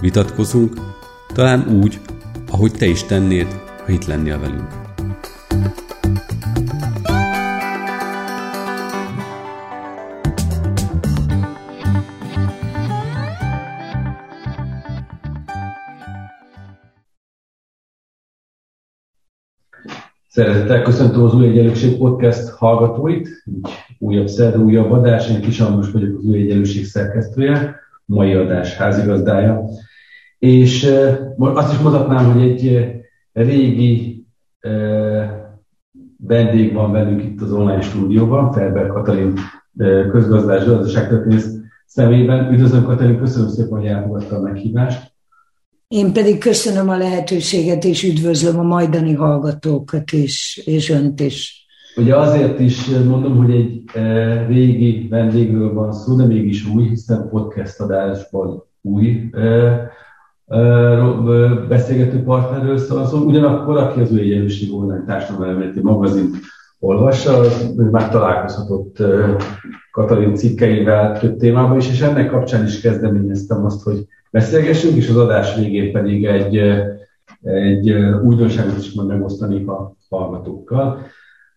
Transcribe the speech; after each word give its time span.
vitatkozunk, 0.00 0.72
talán 1.34 1.68
úgy, 1.82 2.00
ahogy 2.50 2.72
te 2.72 2.86
is 2.86 3.04
tennéd, 3.04 3.46
ha 3.84 3.92
itt 3.92 4.04
lennél 4.04 4.40
velünk. 4.40 4.86
Szeretettel 20.28 20.82
köszöntöm 20.82 21.22
az 21.22 21.34
Új 21.34 21.46
Egyenlőség 21.46 21.96
Podcast 21.96 22.48
hallgatóit, 22.48 23.42
így 23.44 23.68
újabb 23.98 24.26
szerda, 24.26 24.58
újabb 24.58 24.90
adás, 24.90 25.30
én 25.30 25.40
Kis 25.40 25.60
Andrus 25.60 25.90
vagyok 25.90 26.18
az 26.18 26.24
Új 26.24 26.38
Egyenlőség 26.38 26.84
szerkesztője, 26.84 27.76
mai 28.04 28.34
adás 28.34 28.74
házigazdája. 28.76 29.64
És 30.38 30.90
azt 31.38 31.72
is 31.72 31.78
mondhatnám, 31.78 32.32
hogy 32.32 32.42
egy 32.42 32.86
régi 33.32 34.26
vendég 36.16 36.72
van 36.72 36.92
velünk 36.92 37.22
itt 37.24 37.40
az 37.40 37.52
online 37.52 37.80
stúdióban, 37.80 38.52
Ferber 38.52 38.86
Katalin 38.86 39.32
közgazdás, 40.10 40.64
gazdaságtörténész 40.64 41.56
szemében. 41.86 42.52
Üdvözlöm 42.52 42.84
Katalin, 42.84 43.18
köszönöm 43.18 43.48
szépen, 43.48 43.78
hogy 43.78 43.86
elfogadta 43.86 44.36
a 44.36 44.40
meghívást. 44.40 45.12
Én 45.88 46.12
pedig 46.12 46.38
köszönöm 46.38 46.88
a 46.88 46.96
lehetőséget, 46.96 47.84
és 47.84 48.04
üdvözlöm 48.04 48.58
a 48.58 48.62
majdani 48.62 49.12
hallgatókat 49.12 50.12
is, 50.12 50.62
és 50.64 50.90
önt 50.90 51.20
is. 51.20 51.66
Ugye 51.96 52.16
azért 52.16 52.60
is 52.60 52.86
mondom, 52.86 53.36
hogy 53.36 53.50
egy 53.50 53.82
régi 54.46 55.08
vendégről 55.08 55.74
van 55.74 55.92
szó, 55.92 56.16
de 56.16 56.24
mégis 56.26 56.66
új, 56.66 56.88
hiszen 56.88 57.28
podcast 57.30 57.80
adásban 57.80 58.64
új 58.80 59.30
beszélgető 61.68 62.22
partnerről 62.22 62.78
szól, 62.78 63.06
szóval 63.06 63.26
ugyanakkor, 63.26 63.76
aki 63.76 64.00
az 64.00 64.12
új 64.12 64.20
egyenlőség 64.20 64.74
online 64.74 65.04
társadalmi 65.06 65.80
magazint 65.82 66.36
olvassa, 66.78 67.38
az 67.38 67.72
már 67.90 68.10
találkozhatott 68.10 69.02
Katalin 69.90 70.34
cikkeivel 70.34 71.18
több 71.18 71.36
témában 71.36 71.76
is, 71.76 71.90
és 71.90 72.00
ennek 72.00 72.30
kapcsán 72.30 72.64
is 72.64 72.80
kezdeményeztem 72.80 73.64
azt, 73.64 73.82
hogy 73.82 74.06
beszélgessünk, 74.30 74.96
és 74.96 75.08
az 75.08 75.16
adás 75.16 75.56
végén 75.56 75.92
pedig 75.92 76.24
egy, 76.24 76.56
egy 77.42 77.90
újdonságot 78.22 78.78
is 78.78 78.92
majd 78.92 79.08
megosztanék 79.08 79.68
a 79.68 79.96
hallgatókkal. 80.08 81.06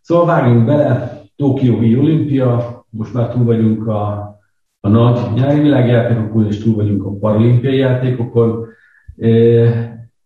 Szóval 0.02 0.26
vágjunk 0.26 0.66
bele, 0.66 1.20
Tokiói 1.36 1.98
olimpia, 1.98 2.86
most 2.90 3.14
már 3.14 3.30
túl 3.30 3.44
vagyunk 3.44 3.88
a, 3.88 4.10
a 4.80 4.90
nagy 4.90 5.20
nyári 5.34 5.60
világjátékokon, 5.60 6.48
és 6.48 6.64
túl 6.64 6.76
vagyunk 6.76 7.06
a 7.06 7.18
paralimpiai 7.20 7.78
játékokon. 7.78 8.66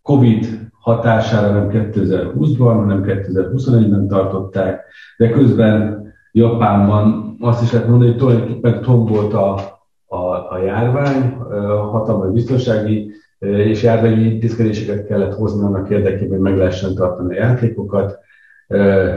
Covid 0.01 0.69
hatására 0.79 1.53
nem 1.53 1.69
2020-ban, 1.71 2.57
hanem 2.57 3.03
2021-ben 3.05 4.07
tartották, 4.07 4.85
de 5.17 5.29
közben 5.29 6.03
Japánban 6.31 7.35
azt 7.39 7.61
is 7.61 7.71
lehet 7.71 7.87
mondani, 7.87 8.09
hogy 8.09 8.19
tulajdonképpen 8.19 8.81
tombolt 8.81 9.33
a, 9.33 9.53
a, 10.05 10.25
a 10.49 10.57
járvány, 10.65 11.37
hatalmas 11.91 12.31
biztonsági 12.31 13.11
és 13.39 13.83
járványi 13.83 14.23
intézkedéseket 14.23 15.07
kellett 15.07 15.33
hozni 15.33 15.65
annak 15.65 15.89
érdekében, 15.89 16.29
hogy 16.29 16.39
meg 16.39 16.57
lehessen 16.57 16.95
tartani 16.95 17.37
a 17.37 17.41
játékokat 17.41 18.19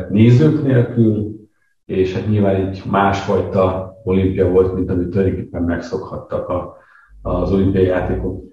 nézők 0.08 0.62
nélkül, 0.62 1.36
és 1.84 2.14
hát 2.14 2.28
nyilván 2.28 2.54
egy 2.54 2.82
másfajta 2.90 3.94
olimpia 4.04 4.50
volt, 4.50 4.74
mint 4.74 4.90
amit 4.90 5.10
tulajdonképpen 5.10 5.62
megszokhattak 5.62 6.48
a, 6.48 6.76
az 7.22 7.52
olimpiai 7.52 7.84
játékok 7.84 8.47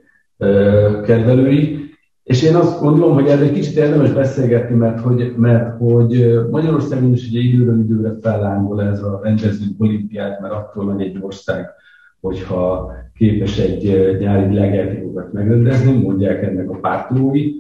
kedvelői. 1.04 1.84
És 2.24 2.44
én 2.44 2.56
azt 2.56 2.82
gondolom, 2.82 3.14
hogy 3.14 3.28
erről 3.28 3.46
egy 3.46 3.54
kicsit 3.54 3.78
érdemes 3.78 4.12
beszélgetni, 4.12 4.76
mert 4.76 5.00
hogy, 5.00 5.34
mert 5.38 5.78
hogy 5.78 6.40
Magyarországon 6.52 7.14
is 7.14 7.28
ugye 7.28 7.40
időről 7.40 7.80
időre 7.80 8.14
fellángol 8.22 8.82
ez 8.82 9.02
a 9.04 9.20
rendező 9.24 9.66
olimpiát, 9.78 10.40
mert 10.40 10.54
attól 10.54 10.84
megy 10.84 11.02
egy 11.02 11.18
ország, 11.22 11.70
hogyha 12.22 12.92
képes 13.14 13.60
egy 13.60 14.16
nyári 14.20 14.48
világjátékokat 14.48 15.34
megrendezni, 15.34 16.02
mondják 16.02 16.44
ennek 16.44 16.70
a 16.70 16.80
pártolói. 16.80 17.52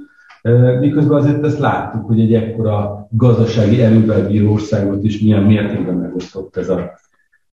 Miközben 0.79 1.17
azért 1.17 1.45
ezt 1.45 1.59
láttuk, 1.59 2.05
hogy 2.05 2.19
egy 2.19 2.33
ekkora 2.33 3.07
gazdasági 3.11 3.81
erővel 3.81 4.27
bíró 4.27 4.51
országot 4.51 5.03
is 5.03 5.21
milyen 5.21 5.43
mértékben 5.43 5.95
megosztott 5.95 6.57
ez 6.57 6.69
a, 6.69 6.91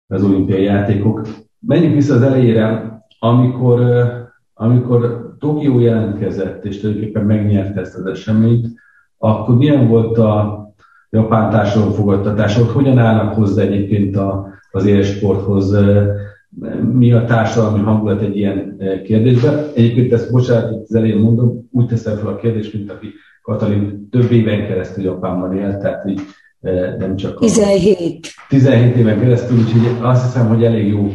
az 0.07 0.25
olimpiai 0.25 0.63
játékok. 0.63 1.27
Menjünk 1.59 1.95
vissza 1.95 2.15
az 2.15 2.23
elejére, 2.23 2.99
amikor 3.19 3.81
amikor 4.63 5.29
Tokió 5.39 5.79
jelentkezett, 5.79 6.65
és 6.65 6.81
tulajdonképpen 6.81 7.25
megnyerte 7.25 7.81
ezt 7.81 7.95
az 7.95 8.07
eseményt, 8.07 8.67
akkor 9.19 9.57
milyen 9.57 9.89
volt 9.89 10.19
a 10.19 10.59
japán 11.11 11.51
társadalom 11.51 11.93
fogadtatás, 11.93 12.59
ott 12.59 12.71
hogyan 12.71 12.99
állnak 12.99 13.35
hozzá 13.35 13.63
egyébként 13.63 14.17
a, 14.17 14.49
az 14.71 14.87
élsporthoz, 14.87 15.77
mi 16.93 17.13
a 17.13 17.25
társadalmi 17.25 17.79
hangulat 17.79 18.23
egy 18.23 18.37
ilyen 18.37 18.77
kérdésben. 19.05 19.65
Egyébként 19.75 20.13
ezt, 20.13 20.33
bocsánat, 20.33 20.83
az 20.89 20.95
elején 20.95 21.19
mondom, 21.19 21.69
úgy 21.73 21.87
teszem 21.87 22.17
fel 22.17 22.29
a 22.29 22.37
kérdést, 22.37 22.73
mint 22.75 22.91
aki 22.91 23.07
Katalin 23.43 24.09
több 24.11 24.31
éven 24.31 24.67
keresztül 24.67 25.05
Japánban 25.05 25.57
élt, 25.57 25.79
tehát 25.79 26.09
így 26.09 26.21
nem 26.99 27.17
csak 27.17 27.37
a... 27.37 27.41
17. 27.41 28.29
17 28.49 28.97
éven 28.97 29.21
keresztül, 29.21 29.59
úgyhogy 29.59 29.97
azt 30.01 30.25
hiszem, 30.25 30.49
hogy 30.49 30.65
elég 30.65 30.89
jó 30.89 31.13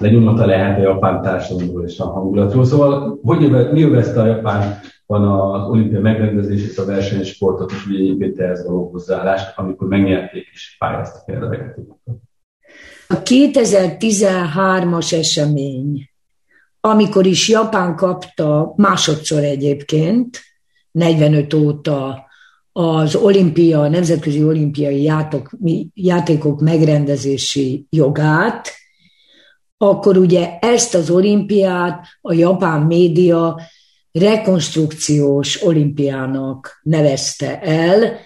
lenyomata 0.00 0.46
lehet 0.46 0.78
a 0.78 0.82
japán 0.82 1.22
társadalomról 1.22 1.84
és 1.84 1.98
a 1.98 2.04
hangulatról. 2.04 2.64
Szóval 2.64 3.18
hogy 3.22 3.42
jövet, 3.42 3.72
mi 3.72 3.82
övezte 3.82 4.20
a 4.20 4.26
japán 4.26 4.80
van 5.06 5.24
az 5.24 5.68
olimpia 5.68 6.00
megrendezését, 6.00 6.78
a 6.78 6.84
versenysportot, 6.84 7.70
és 7.70 7.86
ugye 7.86 7.98
egyébként 7.98 8.40
ehhez 8.40 8.66
való 8.66 8.88
hozzáállást, 8.92 9.58
amikor 9.58 9.88
megnyerték 9.88 10.48
és 10.52 10.76
pályáztak 10.78 11.28
erre 11.28 11.46
a 11.46 12.10
A 13.06 13.22
2013-as 13.22 15.12
esemény, 15.12 16.10
amikor 16.80 17.26
is 17.26 17.48
Japán 17.48 17.96
kapta 17.96 18.72
másodszor 18.76 19.42
egyébként, 19.42 20.40
45 20.90 21.54
óta 21.54 22.26
az 22.72 23.14
olimpia, 23.14 23.88
nemzetközi 23.88 24.44
olimpiai 24.44 25.02
játok, 25.02 25.50
játékok 25.94 26.60
megrendezési 26.60 27.86
jogát, 27.90 28.79
akkor 29.82 30.16
ugye 30.16 30.58
ezt 30.58 30.94
az 30.94 31.10
olimpiát 31.10 32.06
a 32.20 32.32
japán 32.32 32.80
média 32.80 33.60
rekonstrukciós 34.12 35.62
olimpiának 35.62 36.80
nevezte 36.82 37.60
el, 37.60 38.18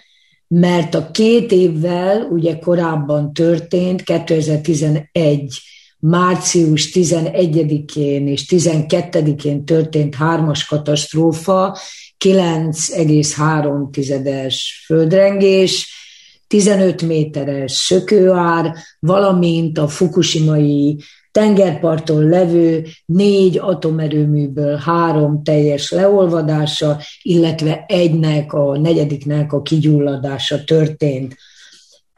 mert 0.48 0.94
a 0.94 1.10
két 1.10 1.52
évvel 1.52 2.28
ugye 2.30 2.58
korábban 2.58 3.32
történt, 3.32 4.02
2011 4.02 5.58
március 5.98 6.90
11-én 6.94 8.28
és 8.28 8.44
12-én 8.48 9.64
történt 9.64 10.14
hármas 10.14 10.66
katasztrófa, 10.66 11.78
9,3-es 12.24 14.56
földrengés, 14.84 15.88
15 16.46 17.02
méteres 17.02 17.72
szökőár, 17.72 18.74
valamint 18.98 19.78
a 19.78 19.88
fukushimai 19.88 20.98
tengerparton 21.34 22.28
levő 22.28 22.86
négy 23.04 23.58
atomerőműből 23.58 24.76
három 24.76 25.42
teljes 25.42 25.90
leolvadása, 25.90 26.98
illetve 27.22 27.84
egynek, 27.88 28.52
a 28.52 28.78
negyediknek 28.78 29.52
a 29.52 29.62
kigyulladása 29.62 30.64
történt. 30.64 31.36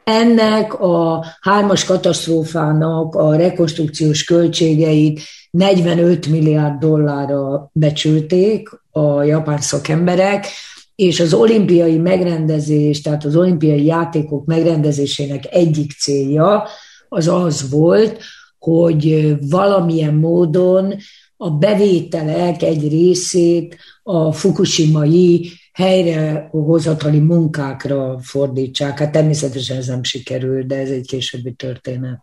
Ennek 0.05 0.81
a 0.81 1.25
hármas 1.41 1.85
katasztrófának 1.85 3.15
a 3.15 3.37
rekonstrukciós 3.37 4.25
költségeit 4.25 5.21
45 5.51 6.27
milliárd 6.27 6.79
dollárra 6.79 7.71
becsülték 7.73 8.69
a 8.91 9.23
japán 9.23 9.61
szakemberek, 9.61 10.47
és 10.95 11.21
az 11.21 11.35
olimpiai 11.35 11.99
megrendezés, 11.99 13.01
tehát 13.01 13.25
az 13.25 13.37
olimpiai 13.37 13.85
játékok 13.85 14.47
megrendezésének 14.47 15.45
egyik 15.51 15.93
célja 15.93 16.69
az 17.09 17.29
az 17.29 17.71
volt, 17.71 18.19
hogy 18.59 19.37
valamilyen 19.51 20.15
módon 20.15 20.95
a 21.37 21.51
bevételek 21.51 22.63
egy 22.63 22.89
részét 22.89 23.77
a 24.03 24.33
fukushimai 24.33 25.49
helyrehozatali 25.73 27.21
munkákra 27.21 28.19
fordítsák. 28.19 28.99
Hát 28.99 29.13
természetesen 29.13 29.77
ez 29.77 29.87
nem 29.87 30.03
sikerül, 30.03 30.63
de 30.63 30.77
ez 30.77 30.91
egy 30.91 31.07
későbbi 31.07 31.53
történet. 31.53 32.21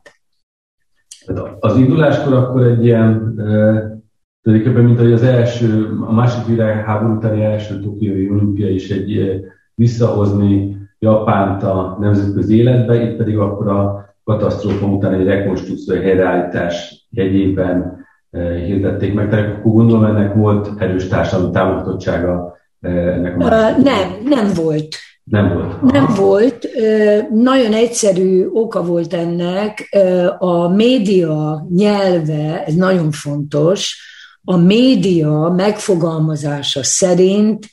Az 1.59 1.77
induláskor 1.77 2.33
akkor 2.33 2.63
egy 2.63 2.85
ilyen, 2.85 3.33
tulajdonképpen 4.41 4.83
mint 4.83 4.99
hogy 4.99 5.11
az 5.11 5.23
első, 5.23 5.97
a 6.07 6.11
második 6.11 6.47
világháború 6.47 7.15
utáni 7.15 7.43
első 7.43 7.79
Tokiói 7.79 8.29
olimpia 8.29 8.69
is 8.69 8.89
egy 8.89 9.41
visszahozni 9.75 10.77
Japánt 10.99 11.63
a 11.63 11.97
nemzetközi 11.99 12.57
életbe, 12.57 13.09
itt 13.09 13.17
pedig 13.17 13.37
akkor 13.37 13.67
a 13.67 14.12
katasztrófa 14.23 14.85
után 14.85 15.13
egy 15.13 15.25
rekonstrukció, 15.25 15.95
egy 15.95 16.03
helyreállítás 16.03 17.07
jegyében 17.09 18.05
hirdették 18.65 19.13
meg. 19.13 19.29
Tehát 19.29 19.55
akkor 19.55 19.71
gondolom 19.71 20.03
ennek 20.03 20.33
volt 20.33 20.69
erős 20.77 21.07
társadalmi 21.07 21.51
támogatottsága 21.51 22.57
ennek 22.81 23.39
a 23.39 23.47
Nem, 23.81 24.17
nem 24.23 24.53
volt. 24.55 24.87
Nem 25.23 25.53
volt. 25.53 25.73
Aha. 25.73 25.91
Nem 25.91 26.05
volt. 26.15 26.67
Nagyon 27.29 27.73
egyszerű 27.73 28.47
oka 28.53 28.83
volt 28.83 29.13
ennek. 29.13 29.97
A 30.37 30.67
média 30.67 31.65
nyelve, 31.69 32.63
ez 32.65 32.73
nagyon 32.73 33.11
fontos, 33.11 33.97
a 34.43 34.57
média 34.57 35.53
megfogalmazása 35.55 36.83
szerint 36.83 37.65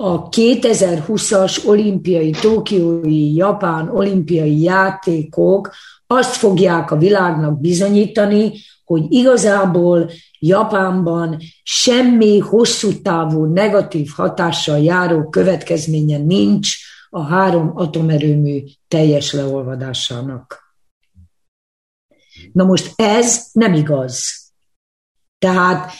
a 0.00 0.28
2020-as 0.28 1.66
olimpiai, 1.66 2.30
tokiói, 2.30 3.34
japán 3.34 3.88
olimpiai 3.88 4.60
játékok 4.60 5.74
azt 6.06 6.34
fogják 6.36 6.90
a 6.90 6.96
világnak 6.96 7.60
bizonyítani, 7.60 8.52
hogy 8.84 9.04
igazából 9.08 10.10
Japánban 10.38 11.38
semmi 11.62 12.38
hosszú 12.38 13.02
távú 13.02 13.44
negatív 13.44 14.10
hatással 14.16 14.78
járó 14.78 15.28
következménye 15.28 16.18
nincs 16.18 16.68
a 17.10 17.22
három 17.22 17.72
atomerőmű 17.74 18.64
teljes 18.88 19.32
leolvadásának. 19.32 20.74
Na 22.52 22.64
most 22.64 22.92
ez 22.96 23.46
nem 23.52 23.74
igaz. 23.74 24.46
Tehát 25.38 25.92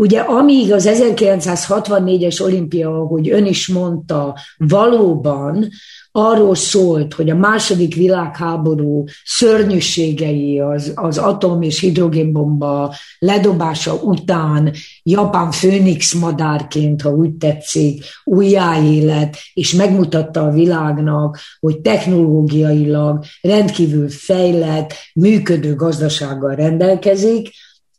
Ugye 0.00 0.20
amíg 0.20 0.72
az 0.72 0.88
1964-es 0.92 2.40
olimpia, 2.40 3.00
ahogy 3.00 3.30
ön 3.30 3.46
is 3.46 3.68
mondta, 3.68 4.38
valóban 4.56 5.68
arról 6.12 6.54
szólt, 6.54 7.14
hogy 7.14 7.30
a 7.30 7.34
második 7.34 7.94
világháború 7.94 9.04
szörnyűségei 9.24 10.60
az, 10.60 10.92
az 10.94 11.18
atom- 11.18 11.64
és 11.64 11.80
hidrogénbomba 11.80 12.94
ledobása 13.18 13.94
után 13.94 14.72
Japán 15.02 15.50
főnix 15.50 16.14
madárként, 16.14 17.02
ha 17.02 17.10
úgy 17.10 17.32
tetszik, 17.32 18.04
újjáélet, 18.24 19.36
és 19.54 19.72
megmutatta 19.72 20.42
a 20.42 20.50
világnak, 20.50 21.38
hogy 21.60 21.80
technológiailag 21.80 23.24
rendkívül 23.40 24.08
fejlett, 24.08 24.94
működő 25.14 25.74
gazdasággal 25.74 26.54
rendelkezik, 26.54 27.50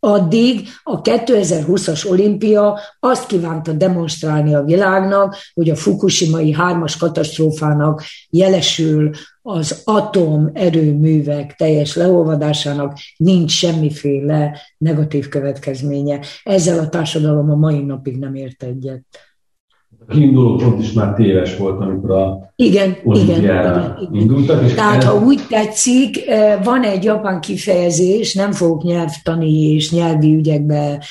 Addig 0.04 0.68
a 0.84 1.02
2020-as 1.02 2.10
olimpia 2.10 2.80
azt 3.00 3.28
kívánta 3.28 3.74
demonstrálni 3.74 4.56
a 4.56 4.64
világnak, 4.64 5.36
hogy 5.54 5.70
a 5.70 5.76
fukushimai 5.76 6.52
hármas 6.52 6.98
katasztrófának 6.98 8.04
jelesül 8.30 9.10
az 9.42 9.82
atomerőművek 9.84 11.56
teljes 11.56 11.96
leolvadásának 11.96 12.98
nincs 13.18 13.52
semmiféle 13.52 14.58
negatív 14.78 15.28
következménye. 15.28 16.20
Ezzel 16.44 16.80
a 16.80 16.90
társadalom 16.90 17.50
a 17.50 17.56
mai 17.56 17.84
napig 17.84 18.18
nem 18.18 18.36
ért 18.36 18.64
egyet 18.64 19.04
kiinduló 20.10 20.56
pont 20.56 20.82
is 20.82 20.92
már 20.92 21.14
téves 21.14 21.58
volt, 21.58 21.82
amikor 21.82 22.12
a 22.12 22.54
igen, 22.56 22.98
igen, 23.04 23.40
igen, 23.40 24.10
indultak. 24.12 24.64
És 24.64 24.74
Tehát, 24.74 24.98
ez... 24.98 25.04
ha 25.04 25.26
úgy 25.26 25.42
tetszik, 25.50 26.28
eh, 26.28 26.60
van 26.64 26.84
egy 26.84 27.04
japán 27.04 27.42
kifejezés, 27.42 28.34
nem 28.34 28.52
fogok 28.52 28.84
nyelvtani 28.84 29.74
és 29.74 29.92
nyelvi 29.92 30.36
ügyekbe 30.36 31.04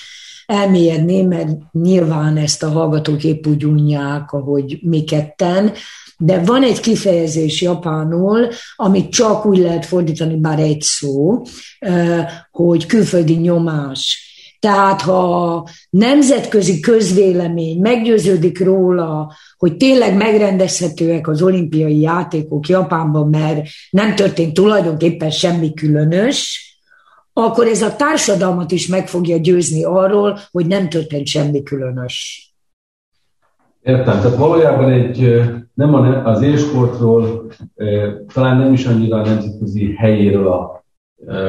elmélyedni, 0.47 1.23
mert 1.23 1.51
nyilván 1.73 2.37
ezt 2.37 2.63
a 2.63 2.69
hallgatók 2.69 3.25
épp 3.25 3.47
úgy 3.47 3.65
unják, 3.65 4.33
ahogy 4.33 4.79
mi 4.83 5.05
ketten, 5.05 5.73
de 6.19 6.43
van 6.45 6.63
egy 6.63 6.81
kifejezés 6.81 7.63
japánul, 7.63 8.49
amit 8.77 9.11
csak 9.11 9.47
úgy 9.47 9.59
lehet 9.59 9.87
fordítani, 9.87 10.37
bár 10.37 10.59
egy 10.59 10.81
szó, 10.81 11.43
eh, 11.79 12.27
hogy 12.51 12.87
külföldi 12.87 13.35
nyomás 13.35 14.30
tehát 14.61 15.01
ha 15.01 15.67
nemzetközi 15.91 16.81
közvélemény 16.81 17.81
meggyőződik 17.81 18.65
róla, 18.65 19.33
hogy 19.59 19.77
tényleg 19.77 20.17
megrendezhetőek 20.17 21.29
az 21.29 21.43
olimpiai 21.43 22.01
játékok 22.01 22.69
Japánban, 22.69 23.29
mert 23.29 23.67
nem 23.91 24.15
történt 24.15 24.55
tulajdonképpen 24.55 25.31
semmi 25.31 25.75
különös, 25.75 26.69
akkor 27.33 27.67
ez 27.67 27.83
a 27.83 27.97
társadalmat 27.97 28.71
is 28.71 28.87
meg 28.87 29.09
fogja 29.09 29.37
győzni 29.37 29.85
arról, 29.85 30.39
hogy 30.51 30.67
nem 30.67 30.89
történt 30.89 31.27
semmi 31.27 31.63
különös. 31.63 32.45
Értem, 33.83 34.21
tehát 34.21 34.37
valójában 34.37 34.91
egy, 34.91 35.41
nem 35.75 35.95
az 36.25 36.43
élsportról, 36.43 37.53
talán 38.33 38.56
nem 38.56 38.73
is 38.73 38.87
annyira 38.87 39.17
a 39.17 39.27
nemzetközi 39.27 39.95
helyéről 39.95 40.49
a 40.49 40.80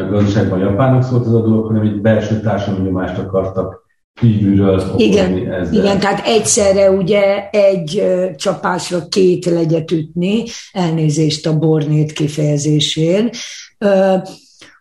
gazdaságban 0.10 0.60
japánok 0.60 1.04
szólt 1.04 1.26
az 1.26 1.34
a 1.34 1.42
dolog, 1.42 1.66
hanem 1.66 1.82
egy 1.82 2.02
belső 2.02 2.40
társadalmi 2.40 2.86
nyomást 2.86 3.18
akartak 3.18 3.82
kívülről 4.14 4.84
igen, 4.98 5.52
ezzel. 5.52 5.74
igen, 5.74 6.00
tehát 6.00 6.26
egyszerre 6.26 6.92
ugye 6.92 7.50
egy 7.50 8.04
csapásra 8.36 9.08
két 9.10 9.46
legyet 9.46 9.92
ütni, 9.92 10.44
elnézést 10.72 11.48
a 11.48 11.58
bornét 11.58 12.12
kifejezésén. 12.12 13.30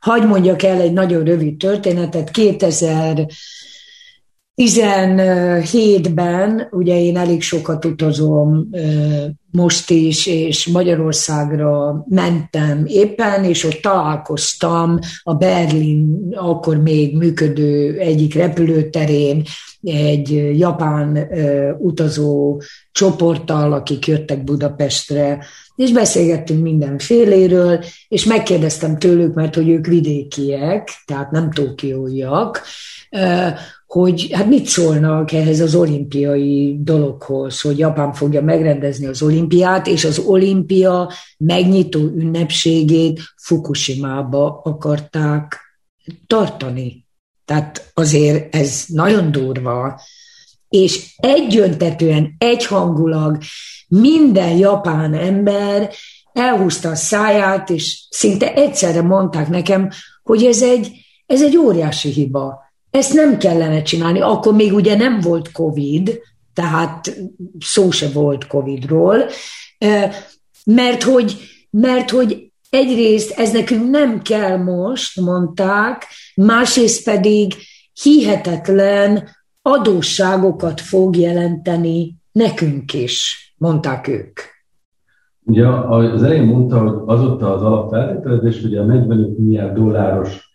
Hagy 0.01 0.27
mondjak 0.27 0.63
el 0.63 0.81
egy 0.81 0.93
nagyon 0.93 1.25
rövid 1.25 1.57
történetet. 1.57 2.31
2000 2.31 3.27
17-ben, 4.61 6.69
ugye 6.71 7.01
én 7.01 7.17
elég 7.17 7.43
sokat 7.43 7.85
utazom 7.85 8.69
most 9.51 9.91
is, 9.91 10.27
és 10.27 10.67
Magyarországra 10.67 12.05
mentem 12.09 12.85
éppen, 12.87 13.45
és 13.45 13.65
ott 13.65 13.79
találkoztam 13.83 14.99
a 15.23 15.35
Berlin 15.35 16.35
akkor 16.37 16.77
még 16.77 17.17
működő 17.17 17.99
egyik 17.99 18.35
repülőterén 18.35 19.43
egy 19.83 20.59
japán 20.59 21.29
utazó 21.79 22.61
csoporttal, 22.93 23.73
akik 23.73 24.07
jöttek 24.07 24.45
Budapestre, 24.45 25.45
és 25.77 25.93
beszélgettünk 25.93 26.63
mindenféléről, 26.63 27.85
és 28.09 28.25
megkérdeztem 28.25 28.99
tőlük, 28.99 29.35
mert 29.35 29.55
hogy 29.55 29.69
ők 29.69 29.87
vidékiek, 29.87 30.89
tehát 31.07 31.31
nem 31.31 31.51
tokióiak, 31.51 32.63
hogy 33.93 34.29
hát 34.33 34.47
mit 34.47 34.67
szólnak 34.67 35.33
ehhez 35.33 35.61
az 35.61 35.75
olimpiai 35.75 36.77
dologhoz, 36.83 37.61
hogy 37.61 37.79
Japán 37.79 38.13
fogja 38.13 38.43
megrendezni 38.43 39.07
az 39.07 39.23
olimpiát, 39.23 39.87
és 39.87 40.05
az 40.05 40.19
olimpia 40.19 41.13
megnyitó 41.39 41.99
ünnepségét 42.01 43.21
Fukushimába 43.37 44.61
akarták 44.65 45.61
tartani. 46.27 47.07
Tehát 47.45 47.91
azért 47.95 48.55
ez 48.55 48.85
nagyon 48.87 49.31
durva, 49.33 50.01
és 50.69 51.15
egyöntetően, 51.17 52.35
egyhangulag 52.39 53.39
minden 53.89 54.57
japán 54.57 55.15
ember 55.15 55.91
elhúzta 56.33 56.89
a 56.89 56.95
száját, 56.95 57.71
és 57.71 58.07
szinte 58.11 58.55
egyszerre 58.55 59.03
mondták 59.03 59.49
nekem, 59.49 59.89
hogy 60.23 60.45
ez 60.45 60.63
egy, 60.63 60.91
ez 61.27 61.43
egy 61.43 61.57
óriási 61.57 62.09
hiba 62.09 62.69
ezt 62.91 63.15
nem 63.15 63.39
kellene 63.39 63.83
csinálni. 63.83 64.21
Akkor 64.21 64.55
még 64.55 64.73
ugye 64.73 64.97
nem 64.97 65.21
volt 65.21 65.53
COVID, 65.53 66.21
tehát 66.55 67.17
szó 67.59 67.91
se 67.91 68.09
volt 68.09 68.47
COVID-ról, 68.47 69.25
mert 70.65 71.03
hogy, 71.03 71.37
mert 71.71 72.11
hogy 72.11 72.53
egyrészt 72.71 73.39
ez 73.39 73.53
nekünk 73.53 73.91
nem 73.91 74.23
kell 74.23 74.57
most, 74.57 75.21
mondták, 75.21 76.07
másrészt 76.35 77.05
pedig 77.05 77.55
hihetetlen 78.03 79.29
adósságokat 79.63 80.81
fog 80.81 81.17
jelenteni 81.17 82.17
nekünk 82.33 82.95
is, 82.95 83.55
mondták 83.57 84.09
ők. 84.09 84.41
Ugye 85.45 85.67
az 85.67 86.23
elején 86.23 86.45
mondta, 86.45 86.79
hogy 86.79 87.03
azóta 87.07 87.55
az 87.55 87.63
alapfeltételezés, 87.63 88.63
hogy 88.63 88.77
a 88.77 88.85
45 88.85 89.39
milliárd 89.39 89.75
dolláros 89.75 90.50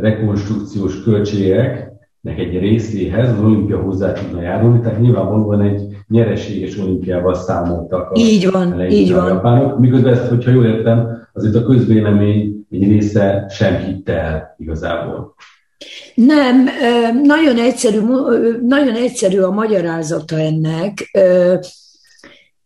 rekonstrukciós 0.00 1.02
költségeknek 1.02 2.38
egy 2.38 2.58
részéhez 2.58 3.28
az 3.30 3.44
olimpia 3.44 3.78
hozzá 3.80 4.12
tudna 4.12 4.42
járulni, 4.42 4.80
tehát 4.80 5.00
nyilvánvalóan 5.00 5.60
egy 5.60 5.80
nyereséges 6.08 6.78
olimpiával 6.78 7.34
számoltak 7.34 8.10
a, 8.10 8.18
így 8.18 8.50
van, 8.50 8.80
így 8.90 9.12
van. 9.12 9.28
japánok, 9.28 9.78
miközben 9.78 10.12
ezt, 10.12 10.28
hogyha 10.28 10.50
jól 10.50 10.64
értem, 10.64 11.28
azért 11.32 11.54
a 11.54 11.62
közvélemény 11.62 12.66
egy 12.70 12.88
része 12.88 13.46
sem 13.50 13.76
hitte 13.76 14.12
el 14.12 14.54
igazából. 14.58 15.34
Nem, 16.14 16.68
nagyon 17.22 17.58
egyszerű, 17.58 17.98
nagyon 18.66 18.94
egyszerű 18.94 19.40
a 19.40 19.50
magyarázata 19.50 20.38
ennek. 20.38 21.10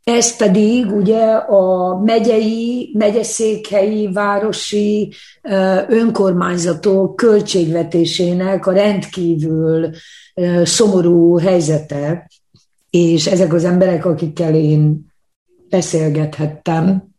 Ez 0.05 0.37
pedig 0.37 0.93
ugye 0.93 1.25
a 1.35 1.97
megyei, 1.99 2.91
megyeszékhelyi, 2.99 4.13
városi 4.13 5.13
önkormányzatok 5.89 7.17
költségvetésének 7.17 8.67
a 8.67 8.73
rendkívül 8.73 9.91
szomorú 10.63 11.39
helyzete, 11.39 12.31
és 12.91 13.27
ezek 13.27 13.53
az 13.53 13.65
emberek, 13.65 14.05
akikkel 14.05 14.55
én 14.55 15.07
beszélgethettem, 15.69 17.15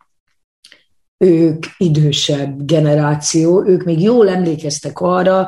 ők 1.17 1.65
idősebb 1.77 2.65
generáció, 2.65 3.65
ők 3.65 3.83
még 3.83 4.01
jól 4.01 4.29
emlékeztek 4.29 4.99
arra, 4.99 5.47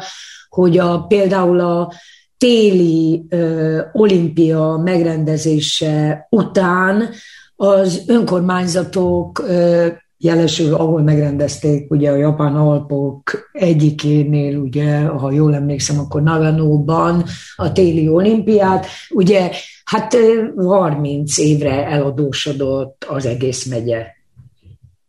hogy 0.49 0.77
a, 0.77 1.05
például 1.05 1.59
a 1.59 1.93
téli 2.37 3.25
ö, 3.29 3.81
olimpia 3.91 4.81
megrendezése 4.83 6.27
után 6.29 7.09
az 7.55 8.03
önkormányzatok 8.07 9.39
ö, 9.39 9.87
jelesül, 10.17 10.73
ahol 10.73 11.01
megrendezték 11.01 11.91
ugye 11.91 12.11
a 12.11 12.15
Japán 12.15 12.55
Alpok 12.55 13.49
egyikénél, 13.51 14.57
ugye, 14.57 14.99
ha 14.99 15.31
jól 15.31 15.55
emlékszem, 15.55 15.99
akkor 15.99 16.21
Naganóban 16.21 17.23
a 17.55 17.71
téli 17.71 18.09
olimpiát, 18.09 18.85
ugye 19.09 19.51
hát 19.83 20.17
30 20.55 21.37
évre 21.37 21.87
eladósodott 21.87 23.05
az 23.09 23.25
egész 23.25 23.65
megye. 23.65 24.05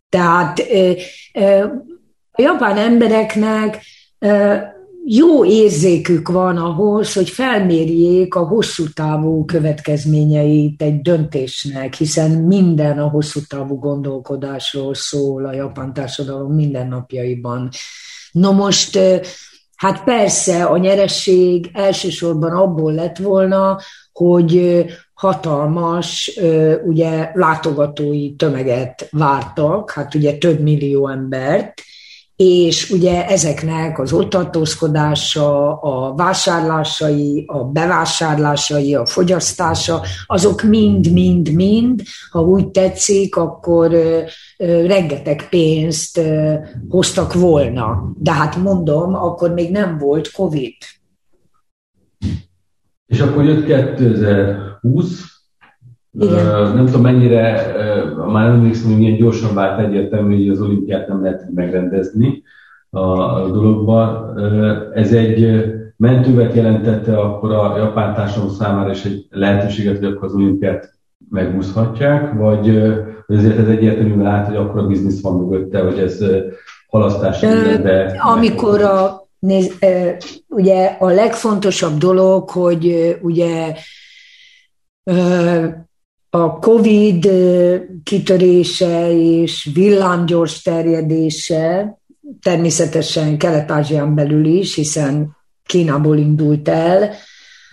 Tehát 0.08 0.58
a 2.32 2.42
japán 2.42 2.76
embereknek 2.76 3.82
jó 5.10 5.44
érzékük 5.44 6.28
van 6.28 6.56
ahhoz, 6.56 7.12
hogy 7.12 7.30
felmérjék 7.30 8.34
a 8.34 8.46
hosszú 8.46 8.84
távú 8.94 9.44
következményeit 9.44 10.82
egy 10.82 11.00
döntésnek, 11.00 11.94
hiszen 11.94 12.30
minden 12.30 12.98
a 12.98 13.08
hosszú 13.08 13.40
távú 13.48 13.78
gondolkodásról 13.78 14.94
szól 14.94 15.46
a 15.46 15.52
japán 15.52 15.92
társadalom 15.92 16.54
mindennapjaiban. 16.54 17.68
No 18.32 18.52
most, 18.52 18.98
hát 19.76 20.04
persze 20.04 20.64
a 20.64 20.76
nyeresség 20.76 21.70
elsősorban 21.72 22.52
abból 22.52 22.92
lett 22.92 23.16
volna, 23.16 23.78
hogy 24.12 24.84
hatalmas 25.14 26.40
ugye 26.84 27.30
látogatói 27.34 28.34
tömeget 28.34 29.08
vártak, 29.10 29.90
hát 29.90 30.14
ugye 30.14 30.38
több 30.38 30.60
millió 30.60 31.08
embert, 31.08 31.74
és 32.38 32.90
ugye 32.90 33.26
ezeknek 33.26 33.98
az 33.98 34.12
ott 34.12 34.30
tartózkodása, 34.30 35.80
a 35.80 36.14
vásárlásai, 36.14 37.44
a 37.46 37.64
bevásárlásai, 37.64 38.94
a 38.94 39.06
fogyasztása, 39.06 40.02
azok 40.26 40.62
mind-mind-mind, 40.62 42.02
ha 42.30 42.40
úgy 42.40 42.68
tetszik, 42.68 43.36
akkor 43.36 43.90
rengeteg 44.86 45.48
pénzt 45.48 46.20
hoztak 46.88 47.32
volna. 47.32 48.12
De 48.18 48.32
hát 48.32 48.56
mondom, 48.56 49.14
akkor 49.14 49.50
még 49.50 49.70
nem 49.70 49.98
volt 49.98 50.30
Covid. 50.30 50.76
És 53.06 53.20
akkor 53.20 53.44
jött 53.44 53.66
2020, 53.66 55.37
igen. 56.12 56.74
Nem 56.74 56.86
tudom 56.86 57.00
mennyire, 57.00 57.72
már 58.16 58.48
nem 58.48 58.58
emlékszem, 58.58 58.90
hogy 58.90 58.98
milyen 58.98 59.16
gyorsan 59.16 59.54
vált 59.54 59.80
egyértelmű, 59.80 60.36
hogy 60.36 60.48
az 60.48 60.60
olimpiát 60.60 61.08
nem 61.08 61.22
lehet 61.22 61.46
megrendezni 61.54 62.42
a, 62.90 63.00
a 63.00 63.50
dologban. 63.50 64.38
Ez 64.94 65.12
egy 65.12 65.64
mentővet 65.96 66.54
jelentette 66.54 67.18
akkor 67.18 67.52
a 67.52 67.76
japán 67.76 68.14
társadalom 68.14 68.54
számára 68.54 68.90
is 68.90 69.04
egy 69.04 69.26
lehetőséget, 69.30 69.98
hogy 69.98 70.06
akkor 70.06 70.24
az 70.24 70.34
olimpiát 70.34 70.92
megúszhatják, 71.30 72.32
vagy, 72.32 72.68
azért 73.26 73.58
ez 73.58 73.68
egyértelműen 73.68 74.22
lát, 74.22 74.46
hogy 74.46 74.56
akkor 74.56 74.80
a 74.80 74.86
biznisz 74.86 75.20
van 75.20 75.36
mögötte, 75.36 75.80
hogy 75.80 75.98
ez 75.98 76.24
halasztás 76.88 77.40
de 77.40 78.20
Amikor 78.34 78.82
a, 78.82 79.28
néz, 79.38 79.78
ugye 80.48 80.96
a 80.98 81.06
legfontosabb 81.06 81.98
dolog, 81.98 82.50
hogy 82.50 83.16
ugye 83.22 83.74
a 86.30 86.58
COVID 86.58 87.30
kitörése 88.02 89.12
és 89.12 89.70
villámgyors 89.74 90.62
terjedése 90.62 91.98
természetesen 92.42 93.38
Kelet-Ázsián 93.38 94.14
belül 94.14 94.44
is, 94.44 94.74
hiszen 94.74 95.36
Kínából 95.66 96.18
indult 96.18 96.68
el. 96.68 97.14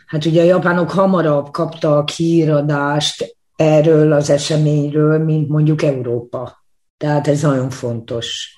Hát 0.06 0.26
ugye 0.26 0.42
a 0.42 0.46
japánok 0.46 0.92
hamarabb 0.92 1.52
kaptak 1.52 2.10
híradást 2.10 3.38
erről 3.56 4.12
az 4.12 4.30
eseményről, 4.30 5.20
mint 5.20 5.50
mondjuk 5.50 5.82
Európa. 5.82 6.66
Tehát 6.98 7.28
ez 7.28 7.42
nagyon 7.42 7.70
fontos. 7.70 8.58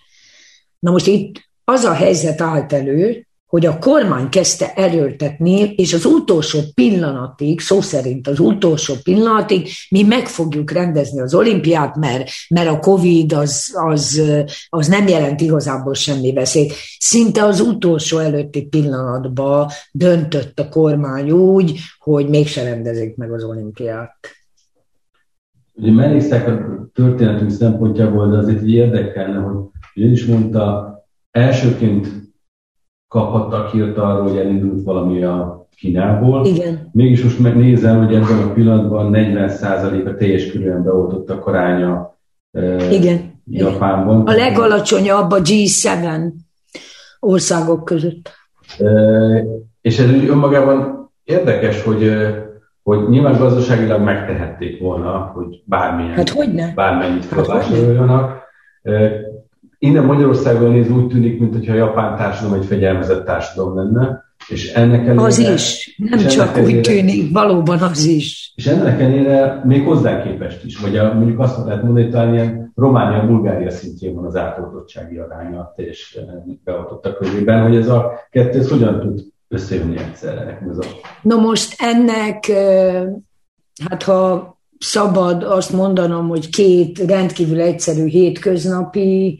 Na 0.79 0.91
most 0.91 1.07
itt 1.07 1.49
az 1.63 1.83
a 1.83 1.93
helyzet 1.93 2.41
állt 2.41 2.73
elő, 2.73 3.26
hogy 3.47 3.65
a 3.65 3.77
kormány 3.77 4.29
kezdte 4.29 4.73
erőltetni, 4.73 5.73
és 5.75 5.93
az 5.93 6.05
utolsó 6.05 6.59
pillanatig, 6.73 7.59
szó 7.59 7.81
szerint 7.81 8.27
az 8.27 8.39
utolsó 8.39 8.93
pillanatig 9.03 9.67
mi 9.89 10.03
meg 10.03 10.27
fogjuk 10.27 10.71
rendezni 10.71 11.19
az 11.19 11.33
olimpiát, 11.33 11.95
mert, 11.95 12.29
mert 12.49 12.69
a 12.69 12.79
Covid 12.79 13.33
az, 13.33 13.71
az, 13.73 14.21
az 14.69 14.87
nem 14.87 15.07
jelent 15.07 15.41
igazából 15.41 15.93
semmi 15.93 16.33
veszélyt. 16.33 16.73
Szinte 16.99 17.43
az 17.43 17.59
utolsó 17.59 18.17
előtti 18.17 18.65
pillanatban 18.65 19.67
döntött 19.91 20.59
a 20.59 20.69
kormány 20.69 21.31
úgy, 21.31 21.79
hogy 21.99 22.29
mégse 22.29 22.63
rendezik 22.63 23.15
meg 23.15 23.31
az 23.31 23.43
olimpiát. 23.43 24.15
Ugye 25.73 25.91
mellékszák 25.91 26.47
a 26.47 26.87
történetünk 26.93 27.51
szempontjából, 27.51 28.29
de 28.29 28.37
azért 28.37 28.61
így 28.61 28.73
érdekelne, 28.73 29.37
hogy 29.37 29.55
ön 30.03 30.11
is 30.11 30.25
mondta, 30.25 30.95
elsőként 31.31 32.26
kaphattak 33.07 33.69
hírt 33.69 33.97
arról, 33.97 34.27
hogy 34.27 34.37
elindult 34.37 34.83
valami 34.83 35.23
a 35.23 35.67
Kínából. 35.77 36.45
Igen. 36.45 36.89
Mégis 36.91 37.23
most 37.23 37.39
megnézem, 37.39 38.05
hogy 38.05 38.15
ebben 38.15 38.37
a 38.37 38.53
pillanatban 38.53 39.11
40% 39.13 40.05
a 40.05 40.15
teljes 40.15 40.51
körülön 40.51 40.83
beoltottak 40.83 41.47
aránya 41.47 42.17
Igen. 42.91 43.41
Japánban. 43.49 44.27
A 44.27 44.31
legalacsonyabb 44.31 45.31
a 45.31 45.41
G7 45.41 46.31
országok 47.19 47.85
között. 47.85 48.31
És 49.81 49.99
ez 49.99 50.09
önmagában 50.09 51.09
érdekes, 51.23 51.83
hogy, 51.83 52.11
hogy 52.83 53.09
nyilván 53.09 53.37
gazdaságilag 53.37 54.01
megtehették 54.01 54.79
volna, 54.79 55.31
hogy 55.35 55.61
bármilyen, 55.65 56.13
hát 56.13 56.29
hogyne? 56.29 56.71
bármennyit 56.75 57.25
felvásároljanak. 57.25 58.29
Hát 58.83 59.26
Innen 59.79 60.03
Magyarországon 60.03 60.71
néz 60.71 60.89
úgy 60.89 61.07
tűnik, 61.07 61.39
mintha 61.39 61.73
a 61.73 61.75
japán 61.75 62.17
társadalom 62.17 62.59
egy 62.59 62.65
fegyelmezett 62.65 63.25
társadalom 63.25 63.75
lenne, 63.75 64.25
és 64.47 64.73
ennek 64.73 64.99
ellenére... 64.99 65.21
Az 65.21 65.37
is, 65.37 65.95
nem 65.97 66.19
csak 66.27 66.57
ellenére, 66.57 66.77
úgy 66.77 66.81
tűnik, 66.81 67.31
valóban 67.31 67.79
az 67.79 68.05
is. 68.05 68.53
És 68.55 68.67
ennek 68.67 68.99
ellenére 68.99 69.61
még 69.65 69.83
hozzá 69.85 70.23
képest 70.23 70.63
is, 70.65 70.77
vagy 70.77 70.97
a, 70.97 71.13
mondjuk 71.13 71.39
azt 71.39 71.65
lehet 71.65 71.83
mondani, 71.83 72.03
hogy 72.03 72.13
talán 72.13 72.33
ilyen 72.33 72.71
Románia-Bulgária 72.75 73.69
szintjén 73.69 74.15
van 74.15 74.25
az 74.25 74.35
átoltottsági 74.35 75.17
aránya 75.17 75.59
a 75.59 75.73
teljes 75.75 76.17
beoltottak 76.63 77.17
körében, 77.17 77.61
hogy 77.61 77.75
ez 77.75 77.87
a 77.87 78.11
kettő 78.29 78.59
ez 78.59 78.69
hogyan 78.69 78.99
tud 78.99 79.19
összejönni 79.47 79.97
egyszerre? 79.97 80.61
Ez 80.69 80.77
a... 80.77 80.85
No 81.21 81.39
most 81.39 81.75
ennek, 81.77 82.51
hát 83.89 84.03
ha 84.03 84.55
szabad 84.79 85.43
azt 85.43 85.73
mondanom, 85.73 86.27
hogy 86.27 86.49
két 86.49 86.99
rendkívül 86.99 87.61
egyszerű 87.61 88.05
hétköznapi 88.05 89.39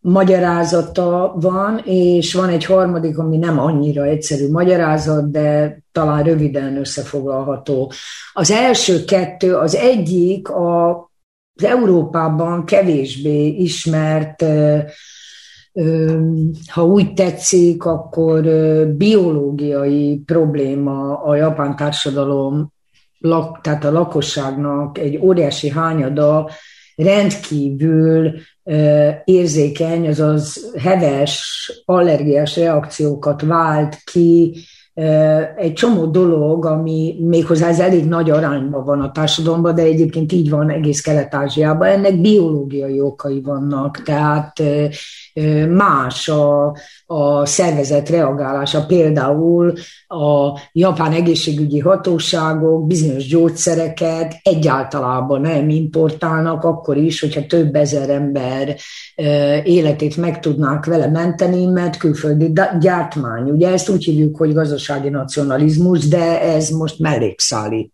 magyarázata 0.00 1.34
van, 1.40 1.80
és 1.84 2.34
van 2.34 2.48
egy 2.48 2.64
harmadik, 2.64 3.18
ami 3.18 3.36
nem 3.36 3.58
annyira 3.58 4.04
egyszerű 4.04 4.50
magyarázat, 4.50 5.30
de 5.30 5.78
talán 5.92 6.22
röviden 6.22 6.76
összefoglalható. 6.76 7.92
Az 8.32 8.50
első 8.50 9.04
kettő, 9.04 9.54
az 9.54 9.74
egyik 9.74 10.48
a, 10.48 10.90
az 11.54 11.64
Európában 11.64 12.64
kevésbé 12.64 13.46
ismert 13.46 14.44
ha 16.66 16.84
úgy 16.84 17.14
tetszik, 17.14 17.84
akkor 17.84 18.42
biológiai 18.96 20.22
probléma 20.26 21.22
a 21.22 21.34
japán 21.34 21.76
társadalom, 21.76 22.72
tehát 23.60 23.84
a 23.84 23.92
lakosságnak 23.92 24.98
egy 24.98 25.16
óriási 25.16 25.70
hányada 25.70 26.50
rendkívül 26.96 28.32
érzékeny, 29.24 30.08
azaz 30.08 30.70
heves, 30.78 31.72
allergiás 31.84 32.56
reakciókat 32.56 33.42
vált 33.42 33.96
ki 34.04 34.54
egy 35.56 35.72
csomó 35.72 36.06
dolog, 36.06 36.64
ami 36.64 37.16
méghozzá 37.20 37.68
ez 37.68 37.80
elég 37.80 38.04
nagy 38.04 38.30
arányban 38.30 38.84
van 38.84 39.00
a 39.00 39.12
társadalomban, 39.12 39.74
de 39.74 39.82
egyébként 39.82 40.32
így 40.32 40.50
van 40.50 40.70
egész 40.70 41.00
Kelet-Ázsiában. 41.00 41.88
Ennek 41.88 42.20
biológiai 42.20 43.00
okai 43.00 43.40
vannak, 43.40 44.02
tehát 44.02 44.62
más 45.68 46.28
a, 46.28 46.76
a 47.06 47.46
szervezet 47.46 48.08
reagálása. 48.08 48.86
Például 48.86 49.72
a 50.06 50.60
japán 50.72 51.12
egészségügyi 51.12 51.78
hatóságok 51.78 52.86
bizonyos 52.86 53.26
gyógyszereket 53.26 54.34
egyáltalában 54.42 55.40
nem 55.40 55.68
importálnak, 55.68 56.64
akkor 56.64 56.96
is, 56.96 57.20
hogyha 57.20 57.46
több 57.46 57.74
ezer 57.74 58.10
ember 58.10 58.76
életét 59.64 60.16
meg 60.16 60.40
tudnák 60.40 60.84
vele 60.84 61.06
menteni, 61.06 61.66
mert 61.66 61.96
külföldi 61.96 62.52
gyártmány. 62.80 63.50
Ugye 63.50 63.68
ezt 63.68 63.88
úgy 63.88 64.04
hívjuk, 64.04 64.36
hogy 64.36 64.52
gazdasági 64.52 65.08
nacionalizmus, 65.08 66.08
de 66.08 66.40
ez 66.42 66.68
most 66.68 66.98
mellékszállít 66.98 67.92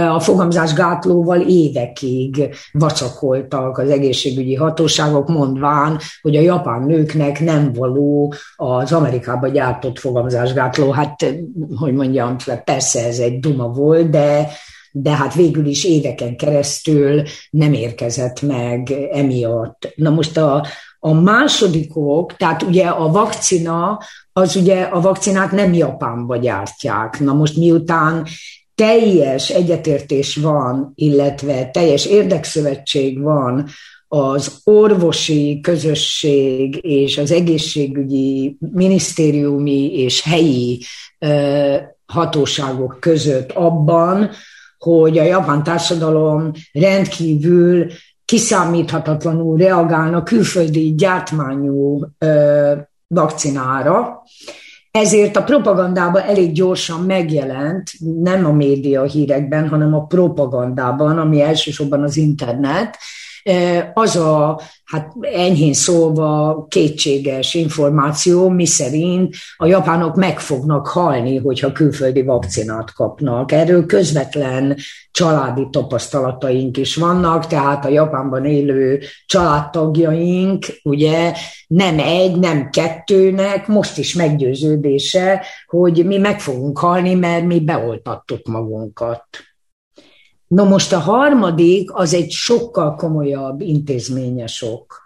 a 0.00 0.20
fogamzásgátlóval 0.20 1.40
évekig 1.40 2.54
vacakoltak 2.72 3.78
az 3.78 3.90
egészségügyi 3.90 4.54
hatóságok, 4.54 5.28
mondván, 5.28 5.98
hogy 6.22 6.36
a 6.36 6.40
japán 6.40 6.82
nőknek 6.82 7.40
nem 7.40 7.72
való 7.72 8.34
az 8.56 8.92
Amerikába 8.92 9.48
gyártott 9.48 9.98
fogamzásgátló. 9.98 10.90
Hát, 10.90 11.34
hogy 11.76 11.92
mondjam, 11.94 12.36
persze 12.64 13.06
ez 13.06 13.18
egy 13.18 13.40
duma 13.40 13.68
volt, 13.68 14.10
de 14.10 14.48
de 14.96 15.10
hát 15.10 15.34
végül 15.34 15.66
is 15.66 15.84
éveken 15.84 16.36
keresztül 16.36 17.22
nem 17.50 17.72
érkezett 17.72 18.42
meg 18.42 18.90
emiatt. 19.12 19.92
Na 19.94 20.10
most 20.10 20.36
a, 20.36 20.66
a 20.98 21.12
másodikok, 21.12 22.36
tehát 22.36 22.62
ugye 22.62 22.86
a 22.86 23.10
vakcina, 23.10 23.98
az 24.32 24.56
ugye 24.56 24.82
a 24.82 25.00
vakcinát 25.00 25.50
nem 25.52 25.72
Japánba 25.72 26.36
gyártják. 26.36 27.20
Na 27.20 27.32
most 27.32 27.56
miután 27.56 28.26
teljes 28.74 29.50
egyetértés 29.50 30.36
van, 30.36 30.92
illetve 30.94 31.70
teljes 31.70 32.06
érdekszövetség 32.06 33.20
van 33.20 33.68
az 34.08 34.60
orvosi 34.64 35.60
közösség 35.62 36.84
és 36.84 37.18
az 37.18 37.30
egészségügyi 37.30 38.56
minisztériumi 38.58 39.94
és 39.94 40.22
helyi 40.22 40.82
hatóságok 42.06 42.96
között 43.00 43.52
abban, 43.52 44.30
hogy 44.78 45.18
a 45.18 45.22
japán 45.22 45.62
társadalom 45.62 46.50
rendkívül 46.72 47.86
kiszámíthatatlanul 48.24 49.58
reagálna 49.58 50.22
külföldi 50.22 50.94
gyártmányú 50.94 52.00
vakcinára, 53.06 54.22
ezért 54.98 55.36
a 55.36 55.42
propagandában 55.42 56.22
elég 56.22 56.52
gyorsan 56.52 57.00
megjelent, 57.00 57.90
nem 58.22 58.46
a 58.46 58.52
média 58.52 59.02
hírekben, 59.02 59.68
hanem 59.68 59.94
a 59.94 60.04
propagandában, 60.06 61.18
ami 61.18 61.40
elsősorban 61.40 62.02
az 62.02 62.16
internet, 62.16 62.98
az 63.94 64.16
a, 64.16 64.60
hát 64.84 65.12
enyhén 65.20 65.72
szólva 65.72 66.66
kétséges 66.68 67.54
információ, 67.54 68.48
mi 68.48 68.66
szerint 68.66 69.34
a 69.56 69.66
japánok 69.66 70.14
meg 70.14 70.40
fognak 70.40 70.86
halni, 70.86 71.38
hogyha 71.38 71.72
külföldi 71.72 72.22
vakcinát 72.22 72.92
kapnak. 72.92 73.52
Erről 73.52 73.86
közvetlen 73.86 74.76
családi 75.10 75.68
tapasztalataink 75.70 76.76
is 76.76 76.96
vannak, 76.96 77.46
tehát 77.46 77.84
a 77.84 77.88
Japánban 77.88 78.44
élő 78.44 79.00
családtagjaink, 79.26 80.66
ugye 80.82 81.32
nem 81.66 81.98
egy, 81.98 82.38
nem 82.38 82.70
kettőnek, 82.70 83.66
most 83.66 83.98
is 83.98 84.14
meggyőződése, 84.14 85.44
hogy 85.66 86.06
mi 86.06 86.16
meg 86.16 86.40
fogunk 86.40 86.78
halni, 86.78 87.14
mert 87.14 87.44
mi 87.44 87.60
beoltattuk 87.60 88.46
magunkat. 88.46 89.24
No 90.54 90.64
most 90.64 90.92
a 90.92 90.98
harmadik 90.98 91.90
az 91.92 92.14
egy 92.14 92.30
sokkal 92.30 92.94
komolyabb 92.94 93.60
intézményes 93.60 94.62
ok. 94.62 95.02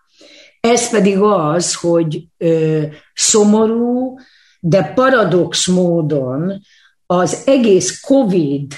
Ez 0.60 0.90
pedig 0.90 1.18
az, 1.20 1.74
hogy 1.74 2.24
ö, 2.38 2.82
szomorú, 3.14 4.18
de 4.60 4.92
paradox 4.94 5.66
módon 5.66 6.60
az 7.06 7.42
egész 7.46 8.00
COVID 8.00 8.72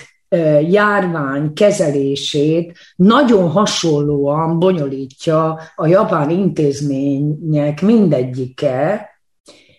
járvány 0.68 1.52
kezelését 1.52 2.78
nagyon 2.96 3.50
hasonlóan 3.50 4.58
bonyolítja 4.58 5.60
a 5.76 5.86
japán 5.86 6.30
intézmények 6.30 7.82
mindegyike, 7.82 9.08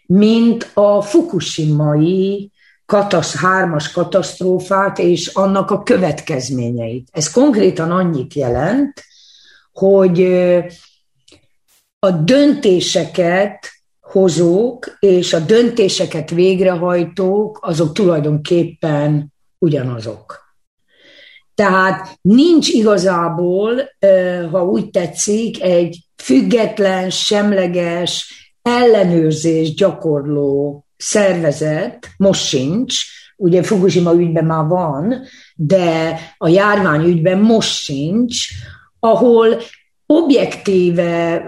mint 0.06 0.72
a 0.74 1.02
fukushimai 1.02 2.51
katasz, 2.92 3.36
hármas 3.36 3.92
katasztrófát 3.92 5.00
és 5.00 5.28
annak 5.28 5.72
a 5.72 5.84
következményeit. 5.84 7.08
Ez 7.12 7.32
konkrétan 7.32 7.92
annyit 7.92 8.34
jelent, 8.34 9.04
hogy 9.74 10.24
a 12.00 12.12
döntéseket 12.12 13.70
hozók 14.02 14.98
és 15.00 15.34
a 15.34 15.40
döntéseket 15.40 16.30
végrehajtók, 16.30 17.60
azok 17.62 17.94
tulajdonképpen 17.94 19.34
ugyanazok. 19.58 20.40
Tehát 21.56 22.18
nincs 22.22 22.68
igazából, 22.68 23.82
ha 24.52 24.64
úgy 24.64 24.90
tetszik, 24.90 25.62
egy 25.62 26.00
független, 26.24 27.10
semleges, 27.10 28.34
ellenőrzés 28.62 29.74
gyakorló 29.74 30.86
szervezet 31.02 32.10
most 32.18 32.48
sincs, 32.48 32.96
ugye 33.38 33.64
Fukushima 33.64 34.14
ügyben 34.14 34.46
már 34.46 34.66
van, 34.66 35.22
de 35.56 36.20
a 36.38 36.48
járvány 36.48 37.04
ügyben 37.06 37.40
most 37.40 37.84
sincs, 37.84 38.48
ahol 39.00 39.62
objektíve 40.06 41.44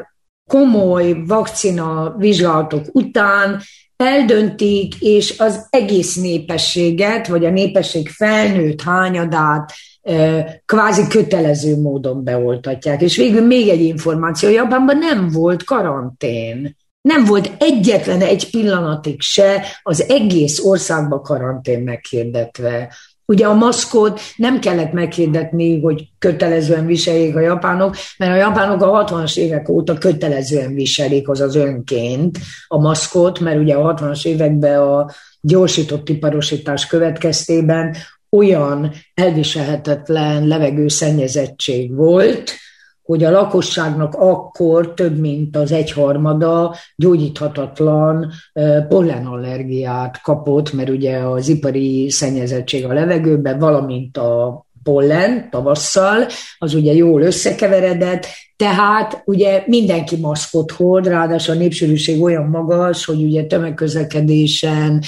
komoly 0.50 1.24
vakcina 1.26 2.16
vizsgálatok 2.18 2.86
után 2.92 3.62
eldöntik, 3.96 4.96
és 5.00 5.40
az 5.40 5.68
egész 5.70 6.16
népességet, 6.16 7.28
vagy 7.28 7.46
a 7.46 7.50
népesség 7.50 8.10
felnőtt 8.10 8.82
hányadát 8.82 9.72
kvázi 10.66 11.08
kötelező 11.08 11.82
módon 11.82 12.24
beoltatják. 12.24 13.02
És 13.02 13.18
végül 13.18 13.46
még 13.46 13.70
egy 13.70 13.82
információ, 13.82 14.50
Japánban 14.50 14.98
nem 14.98 15.30
volt 15.30 15.64
karantén. 15.64 16.76
Nem 17.04 17.26
volt 17.26 17.52
egyetlen 17.58 18.22
egy 18.22 18.50
pillanatig 18.50 19.22
se 19.22 19.66
az 19.84 20.10
egész 20.10 20.64
országba 20.64 21.22
karantén 21.22 21.80
meghirdetve. 21.80 22.94
Ugye 23.26 23.46
a 23.46 23.54
maszkot 23.54 24.22
nem 24.36 24.60
kellett 24.60 24.92
meghirdetni, 24.92 25.82
hogy 25.82 26.08
kötelezően 26.20 26.86
viseljék 26.86 27.36
a 27.36 27.40
japánok, 27.40 27.96
mert 28.18 28.32
a 28.32 28.36
japánok 28.36 28.82
a 28.82 29.06
60-as 29.06 29.38
évek 29.38 29.70
óta 29.70 29.98
kötelezően 29.98 30.74
viselik, 30.74 31.30
az 31.30 31.56
önként 31.56 32.38
a 32.68 32.80
maszkot, 32.80 33.40
mert 33.40 33.60
ugye 33.60 33.76
a 33.76 33.94
60-as 33.94 34.26
években 34.26 34.80
a 34.82 35.10
gyorsított 35.42 36.10
iparosítás 36.10 36.88
következtében 36.88 37.96
olyan 38.30 38.92
elviselhetetlen 39.14 40.48
levegőszennyezettség 40.48 41.96
volt, 41.96 42.52
hogy 43.04 43.24
a 43.24 43.32
lakosságnak 43.32 44.14
akkor 44.16 44.94
több 44.94 45.20
mint 45.20 45.58
az 45.58 45.72
egyharmada 45.72 46.76
gyógyíthatatlan 46.96 48.32
pollenallergiát 48.88 50.22
kapott, 50.22 50.74
mert 50.74 50.90
ugye 50.90 51.18
az 51.18 51.48
ipari 51.48 52.10
szennyezettség 52.10 52.86
a 52.86 52.94
levegőben, 52.94 53.60
valamint 53.60 54.18
a 54.18 54.66
pollen 54.84 55.50
tavasszal, 55.50 56.26
az 56.58 56.74
ugye 56.74 56.94
jól 56.94 57.22
összekeveredett, 57.22 58.26
tehát 58.56 59.22
ugye 59.26 59.64
mindenki 59.66 60.16
maszkot 60.16 60.72
hord, 60.72 61.08
ráadásul 61.08 61.56
a 61.56 61.58
népsűrűség 61.58 62.22
olyan 62.22 62.46
magas, 62.46 63.06
hogy 63.06 63.24
ugye 63.24 63.46
tömegközlekedésen, 63.46 65.04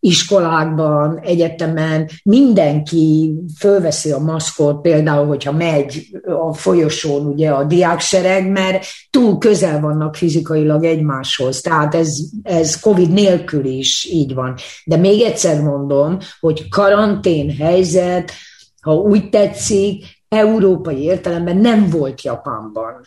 iskolákban, 0.00 1.18
egyetemen 1.18 2.08
mindenki 2.22 3.34
fölveszi 3.58 4.10
a 4.10 4.18
maszkot, 4.18 4.80
például, 4.80 5.26
hogyha 5.26 5.52
megy 5.52 6.06
a 6.48 6.54
folyosón 6.54 7.26
ugye 7.26 7.50
a 7.50 7.64
diáksereg, 7.64 8.50
mert 8.50 8.84
túl 9.10 9.38
közel 9.38 9.80
vannak 9.80 10.16
fizikailag 10.16 10.84
egymáshoz. 10.84 11.60
Tehát 11.60 11.94
ez, 11.94 12.18
ez 12.42 12.80
COVID 12.80 13.10
nélkül 13.10 13.64
is 13.64 14.08
így 14.10 14.34
van. 14.34 14.54
De 14.84 14.96
még 14.96 15.20
egyszer 15.20 15.62
mondom, 15.62 16.18
hogy 16.40 16.68
karantén 16.68 17.56
helyzet, 17.56 18.32
ha 18.80 18.94
úgy 18.94 19.28
tetszik, 19.28 20.04
európai 20.28 21.02
értelemben 21.02 21.56
nem 21.56 21.90
volt 21.90 22.22
Japánban. 22.22 23.00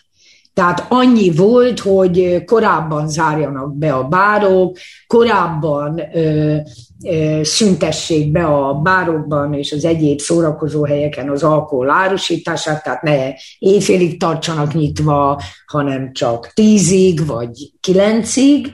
Tehát 0.53 0.85
annyi 0.89 1.31
volt, 1.31 1.79
hogy 1.79 2.43
korábban 2.45 3.09
zárjanak 3.09 3.77
be 3.77 3.93
a 3.93 4.03
bárok, 4.03 4.77
korábban 5.07 6.01
ö, 6.13 6.55
ö, 7.03 7.39
szüntessék 7.43 8.31
be 8.31 8.45
a 8.45 8.73
bárokban 8.73 9.53
és 9.53 9.71
az 9.71 9.85
egyéb 9.85 10.19
szórakozó 10.19 10.85
helyeken 10.85 11.29
az 11.29 11.43
alkohol 11.43 11.89
árusítását, 11.89 12.83
tehát 12.83 13.01
ne 13.01 13.29
éjfélig 13.59 14.19
tartsanak 14.19 14.73
nyitva, 14.73 15.41
hanem 15.65 16.13
csak 16.13 16.51
tízig 16.53 17.25
vagy 17.25 17.71
kilencig, 17.79 18.71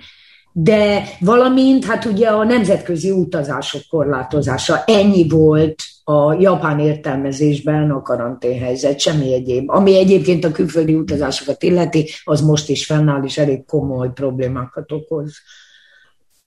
de 0.51 1.03
valamint 1.19 1.85
hát 1.85 2.05
ugye 2.05 2.27
a 2.27 2.43
nemzetközi 2.43 3.11
utazások 3.11 3.81
korlátozása 3.89 4.83
ennyi 4.85 5.27
volt 5.27 5.83
a 6.09 6.33
japán 6.39 6.79
értelmezésben 6.79 7.91
a 7.91 8.01
karanténhelyzet, 8.01 8.99
semmi 8.99 9.33
egyéb. 9.33 9.69
Ami 9.69 9.97
egyébként 9.97 10.45
a 10.45 10.51
külföldi 10.51 10.93
utazásokat 10.93 11.63
illeti, 11.63 12.09
az 12.23 12.41
most 12.41 12.69
is 12.69 12.85
fennáll, 12.85 13.23
és 13.23 13.37
elég 13.37 13.65
komoly 13.65 14.11
problémákat 14.13 14.91
okoz. 14.91 15.33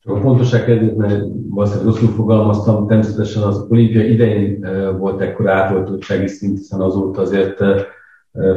A 0.05 0.20
fontosság 0.20 0.64
kedvéért, 0.64 0.96
mert 0.96 1.23
valószínűleg 1.49 1.87
rosszul 1.87 2.14
fogalmaztam, 2.14 2.87
természetesen 2.87 3.42
az 3.42 3.66
olimpia 3.68 4.05
idején 4.05 4.66
volt 4.99 5.20
ekkor 5.20 5.49
átoltottsági 5.49 6.27
szint, 6.27 6.59
hiszen 6.59 6.81
azóta 6.81 7.20
azért 7.20 7.57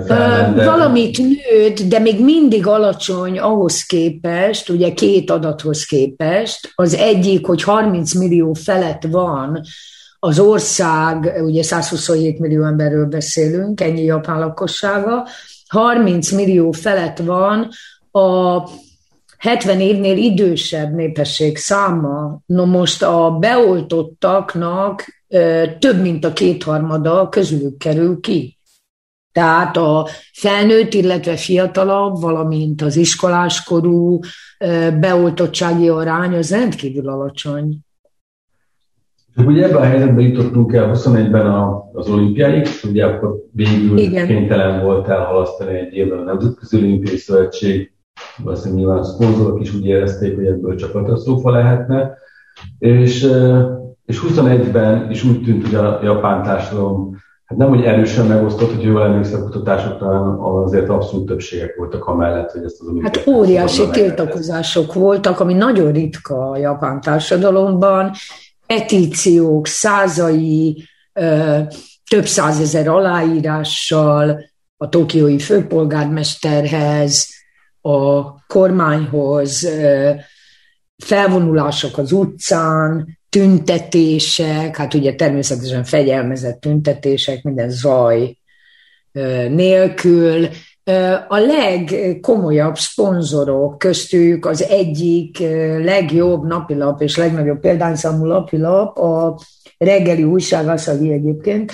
felmenne. 0.05 0.65
Valamit 0.65 1.17
nőtt, 1.17 1.81
de 1.81 1.99
még 1.99 2.23
mindig 2.23 2.67
alacsony 2.67 3.39
ahhoz 3.39 3.85
képest, 3.85 4.69
ugye 4.69 4.93
két 4.93 5.29
adathoz 5.31 5.85
képest. 5.85 6.71
Az 6.75 6.93
egyik, 6.93 7.45
hogy 7.45 7.63
30 7.63 8.13
millió 8.13 8.53
felett 8.53 9.03
van 9.11 9.61
az 10.25 10.39
ország, 10.39 11.33
ugye 11.43 11.63
127 11.63 12.39
millió 12.39 12.65
emberről 12.65 13.05
beszélünk, 13.05 13.81
ennyi 13.81 14.03
japán 14.03 14.39
lakossága, 14.39 15.27
30 15.67 16.31
millió 16.31 16.71
felett 16.71 17.17
van 17.17 17.69
a 18.11 18.61
70 19.37 19.79
évnél 19.79 20.17
idősebb 20.17 20.93
népesség 20.93 21.57
száma. 21.57 22.39
No 22.45 22.65
most 22.65 23.03
a 23.03 23.37
beoltottaknak 23.39 25.05
több 25.79 26.01
mint 26.01 26.25
a 26.25 26.33
kétharmada 26.33 27.29
közülük 27.29 27.77
kerül 27.77 28.19
ki. 28.19 28.57
Tehát 29.31 29.77
a 29.77 30.07
felnőtt, 30.33 30.93
illetve 30.93 31.35
fiatalabb, 31.37 32.21
valamint 32.21 32.81
az 32.81 32.95
iskoláskorú 32.95 34.19
beoltottsági 34.99 35.89
arány 35.89 36.33
az 36.33 36.49
rendkívül 36.49 37.09
alacsony. 37.09 37.77
Ugye 39.35 39.63
ebben 39.63 39.81
a 39.81 39.85
helyzetben 39.85 40.23
jutottunk 40.23 40.73
el 40.73 40.91
21-ben 40.93 41.45
az 41.93 42.09
olimpiáig, 42.09 42.67
ugye 42.89 43.05
akkor 43.05 43.35
végül 43.51 43.97
Igen. 43.97 44.27
kénytelen 44.27 44.83
volt 44.83 45.07
elhalasztani 45.07 45.77
egy 45.77 45.93
évben 45.93 46.19
a 46.19 46.23
Nemzetközi 46.23 46.77
Olimpiai 46.77 47.17
Szövetség, 47.17 47.91
valószínűleg 48.43 48.79
nyilván 48.79 48.97
a 48.97 49.03
szponzorok 49.03 49.61
is 49.61 49.73
úgy 49.73 49.85
érezték, 49.85 50.35
hogy 50.35 50.45
ebből 50.45 50.75
csak 50.75 50.91
katasztrófa 50.91 51.51
lehetne, 51.51 52.17
és, 52.79 53.27
és 54.05 54.21
21-ben 54.27 55.11
is 55.11 55.23
úgy 55.23 55.43
tűnt, 55.43 55.65
hogy 55.65 55.75
a 55.75 55.99
japán 56.03 56.43
társadalom 56.43 57.21
hát 57.45 57.57
nem, 57.57 57.69
hogy 57.69 57.83
erősen 57.83 58.25
megosztott, 58.25 58.73
hogy 58.75 58.83
jól 58.83 59.03
emlékszem 59.03 59.41
a 59.41 59.43
kutatásokra, 59.43 60.37
azért 60.63 60.89
abszolút 60.89 61.25
többségek 61.25 61.75
voltak 61.77 62.05
amellett, 62.05 62.51
hogy 62.51 62.63
ezt 62.63 62.81
az 62.81 62.87
olimpiát... 62.87 63.15
Hát 63.15 63.27
óriási 63.27 63.89
tiltakozások 63.91 64.93
voltak, 64.93 65.39
ami 65.39 65.53
nagyon 65.53 65.91
ritka 65.91 66.49
a 66.49 66.57
japán 66.57 67.01
társadalomban, 67.01 68.11
petíciók 68.73 69.67
százai, 69.67 70.83
több 72.09 72.25
százezer 72.25 72.87
aláírással 72.87 74.45
a 74.77 74.89
tokiói 74.89 75.39
főpolgármesterhez, 75.39 77.27
a 77.81 78.35
kormányhoz, 78.45 79.69
felvonulások 80.97 81.97
az 81.97 82.11
utcán, 82.11 83.19
tüntetések, 83.29 84.77
hát 84.77 84.93
ugye 84.93 85.15
természetesen 85.15 85.83
fegyelmezett 85.83 86.59
tüntetések, 86.59 87.43
minden 87.43 87.69
zaj 87.69 88.37
nélkül. 89.49 90.49
A 91.27 91.37
legkomolyabb 91.37 92.77
szponzorok 92.77 93.77
köztük 93.77 94.45
az 94.45 94.63
egyik 94.63 95.39
legjobb 95.83 96.47
napilap 96.47 97.01
és 97.01 97.17
legnagyobb 97.17 97.59
példányszámú 97.59 98.25
napilap 98.25 98.97
a 98.97 99.39
reggeli 99.77 100.23
újság, 100.23 100.67
Asahi 100.67 101.11
egyébként, 101.11 101.71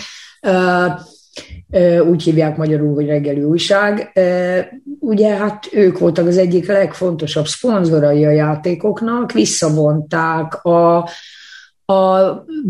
úgy 2.09 2.23
hívják 2.23 2.57
magyarul, 2.57 2.93
hogy 2.93 3.05
reggeli 3.05 3.43
újság. 3.43 4.11
Ugye 4.99 5.35
hát 5.35 5.67
ők 5.71 5.99
voltak 5.99 6.27
az 6.27 6.37
egyik 6.37 6.67
legfontosabb 6.67 7.47
szponzorai 7.47 8.25
a 8.25 8.31
játékoknak, 8.31 9.31
visszavonták 9.31 10.63
a, 10.63 10.97
a 11.85 12.19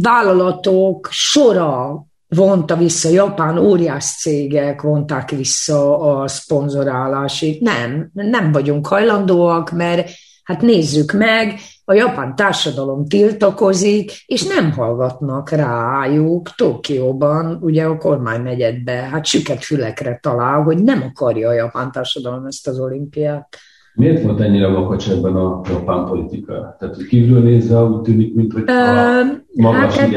vállalatok 0.01 1.07
sora 1.11 2.07
vonta 2.29 2.75
vissza, 2.75 3.09
japán 3.09 3.57
óriás 3.57 4.05
cégek 4.05 4.81
vonták 4.81 5.29
vissza 5.29 5.99
a 5.99 6.27
szponzorálási. 6.27 7.59
Nem, 7.61 8.09
nem 8.13 8.51
vagyunk 8.51 8.87
hajlandóak, 8.87 9.71
mert 9.71 10.09
hát 10.43 10.61
nézzük 10.61 11.11
meg, 11.11 11.59
a 11.85 11.93
japán 11.93 12.35
társadalom 12.35 13.05
tiltakozik, 13.07 14.11
és 14.25 14.47
nem 14.47 14.71
hallgatnak 14.71 15.49
rájuk 15.49 16.49
Tokióban, 16.55 17.57
ugye 17.61 17.83
a 17.83 17.97
kormánynegyedbe, 17.97 18.91
hát 18.91 19.25
süket 19.25 19.63
fülekre 19.63 20.19
talál, 20.21 20.61
hogy 20.61 20.83
nem 20.83 21.03
akarja 21.13 21.49
a 21.49 21.53
japán 21.53 21.91
társadalom 21.91 22.45
ezt 22.45 22.67
az 22.67 22.79
olimpiát. 22.79 23.47
Miért 23.93 24.23
volt 24.23 24.39
ennyire 24.39 24.67
makacs 24.67 25.09
ebben 25.09 25.35
a 25.35 25.61
japán 25.69 26.05
politika? 26.05 26.75
Tehát, 26.79 26.95
hogy 26.95 27.05
kívül 27.05 27.41
nézve 27.41 27.83
úgy 27.83 28.01
tűnik, 28.01 28.35
mint 28.35 28.53
hogy 28.53 28.63
a 28.69 29.23
magas 29.53 29.97
hát 29.97 30.11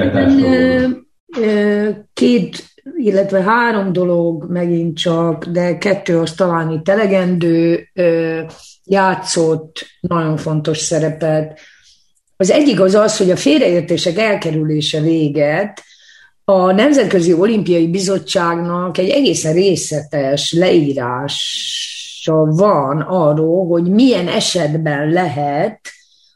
két, 2.12 2.64
illetve 2.96 3.42
három 3.42 3.92
dolog 3.92 4.50
megint 4.50 4.96
csak, 4.96 5.44
de 5.44 5.78
kettő 5.78 6.18
az 6.18 6.32
talán 6.32 6.70
itt 6.70 6.88
elegendő, 6.88 7.88
játszott 8.84 9.86
nagyon 10.00 10.36
fontos 10.36 10.78
szerepet. 10.78 11.60
Az 12.36 12.50
egyik 12.50 12.80
az 12.80 12.94
az, 12.94 13.16
hogy 13.16 13.30
a 13.30 13.36
félreértések 13.36 14.18
elkerülése 14.18 15.00
véget, 15.00 15.82
a 16.44 16.72
Nemzetközi 16.72 17.32
Olimpiai 17.32 17.88
Bizottságnak 17.88 18.98
egy 18.98 19.08
egészen 19.08 19.52
részletes 19.52 20.52
leírása 20.52 22.44
van 22.44 23.00
arról, 23.00 23.66
hogy 23.66 23.90
milyen 23.90 24.28
esetben 24.28 25.10
lehet 25.10 25.80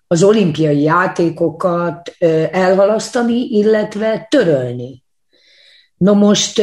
az 0.06 0.22
olimpiai 0.22 0.82
játékokat 0.82 2.14
elhalasztani, 2.50 3.48
illetve 3.50 4.26
törölni. 4.30 5.04
Na 5.96 6.12
most 6.12 6.62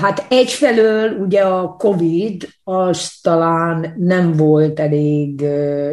Hát 0.00 0.26
egyfelől 0.28 1.10
ugye 1.10 1.40
a 1.40 1.76
COVID 1.78 2.48
az 2.64 3.10
talán 3.22 3.94
nem 3.98 4.32
volt 4.32 4.80
elég 4.80 5.44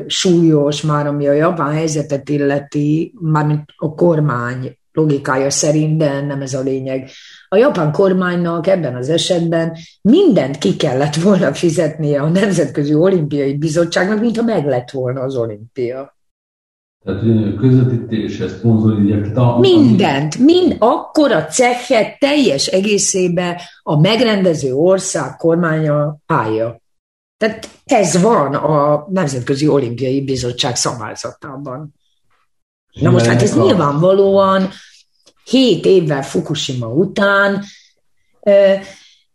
súlyos 0.08 0.82
már, 0.82 1.08
ami 1.08 1.28
a 1.28 1.32
japán 1.32 1.74
helyzetet 1.74 2.30
illeti, 2.30 3.14
mármint 3.22 3.64
a 3.76 3.94
kormány 3.94 4.78
logikája 4.92 5.50
szerint, 5.50 5.98
de 5.98 6.22
nem 6.22 6.42
ez 6.42 6.54
a 6.54 6.62
lényeg. 6.62 7.10
A 7.52 7.56
japán 7.56 7.92
kormánynak 7.92 8.68
ebben 8.68 8.96
az 8.96 9.10
esetben 9.10 9.78
mindent 10.02 10.58
ki 10.58 10.76
kellett 10.76 11.16
volna 11.16 11.54
fizetnie 11.54 12.22
a 12.22 12.30
Nemzetközi 12.30 12.94
Olimpiai 12.94 13.58
Bizottságnak, 13.58 14.20
mintha 14.20 14.44
meg 14.44 14.66
lett 14.66 14.92
volna 14.92 15.22
az 15.22 15.36
olimpia. 15.36 16.18
Tehát 17.04 17.22
közvetítésre, 17.58 18.48
szponzori 18.48 19.16
Mindent, 19.60 20.38
mind, 20.38 20.76
akkor 20.80 21.32
a 21.32 21.46
cechet 21.46 22.20
teljes 22.20 22.68
egészébe 22.68 23.62
a 23.84 24.00
megrendező 24.00 24.74
ország 24.74 25.36
kormánya 25.36 26.18
állja. 26.26 26.82
Tehát 27.38 27.70
ez 27.86 28.22
van 28.22 28.54
a 28.54 29.06
Nemzetközi 29.10 29.68
Olimpiai 29.68 30.24
Bizottság 30.24 30.76
szabályzatában. 30.76 31.94
Na 33.02 33.10
most 33.10 33.26
hát 33.26 33.42
ez 33.42 33.56
nyilvánvalóan 33.56 34.70
hét 35.50 35.86
évvel 35.86 36.24
Fukushima 36.24 36.88
után 36.88 37.64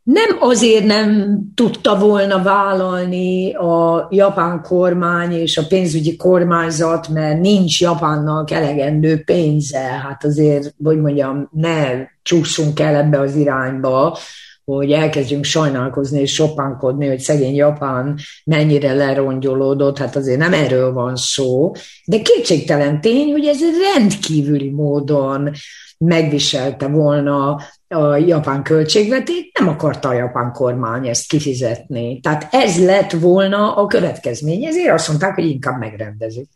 nem 0.03 0.37
azért 0.41 0.85
nem 0.85 1.39
tudta 1.55 1.99
volna 1.99 2.43
vállalni 2.43 3.55
a 3.55 4.09
japán 4.11 4.63
kormány 4.63 5.33
és 5.33 5.59
a 5.59 5.67
pénzügyi 5.67 6.17
kormányzat, 6.17 7.09
mert 7.09 7.41
nincs 7.41 7.81
Japánnak 7.81 8.51
elegendő 8.51 9.23
pénze. 9.25 9.79
Hát 9.79 10.25
azért, 10.25 10.75
hogy 10.85 11.01
mondjam, 11.01 11.49
ne 11.53 12.07
csúszunk 12.23 12.81
el 12.81 12.95
ebbe 12.95 13.21
az 13.21 13.35
irányba, 13.35 14.19
hogy 14.65 14.93
elkezdjünk 14.93 15.45
sajnálkozni 15.45 16.21
és 16.21 16.35
sopánkodni, 16.35 17.07
hogy 17.07 17.19
szegény 17.19 17.55
Japán 17.55 18.19
mennyire 18.45 18.93
lerongyolódott, 18.93 19.99
hát 19.99 20.17
azért 20.17 20.39
nem 20.39 20.53
erről 20.53 20.93
van 20.93 21.17
szó, 21.17 21.73
de 22.05 22.23
kétségtelen 22.23 23.01
tény, 23.01 23.31
hogy 23.31 23.47
ez 23.47 23.61
rendkívüli 23.95 24.71
módon 24.71 25.51
megviselte 25.99 26.89
volna 26.89 27.61
a 27.89 28.17
japán 28.17 28.63
költségvetét, 28.63 29.59
nem 29.59 29.69
akarta 29.69 30.09
a 30.09 30.13
japán 30.13 30.53
kormány 30.53 31.09
ezt 31.09 31.29
kifizetni. 31.29 32.21
Tehát 32.21 32.49
ez 32.55 32.85
lett 32.85 33.11
volna 33.11 33.77
a 33.77 33.87
következmény, 33.87 34.65
ezért 34.65 34.93
azt 34.93 35.09
mondták, 35.09 35.35
hogy 35.35 35.45
inkább 35.45 35.79
megrendezik. 35.79 36.49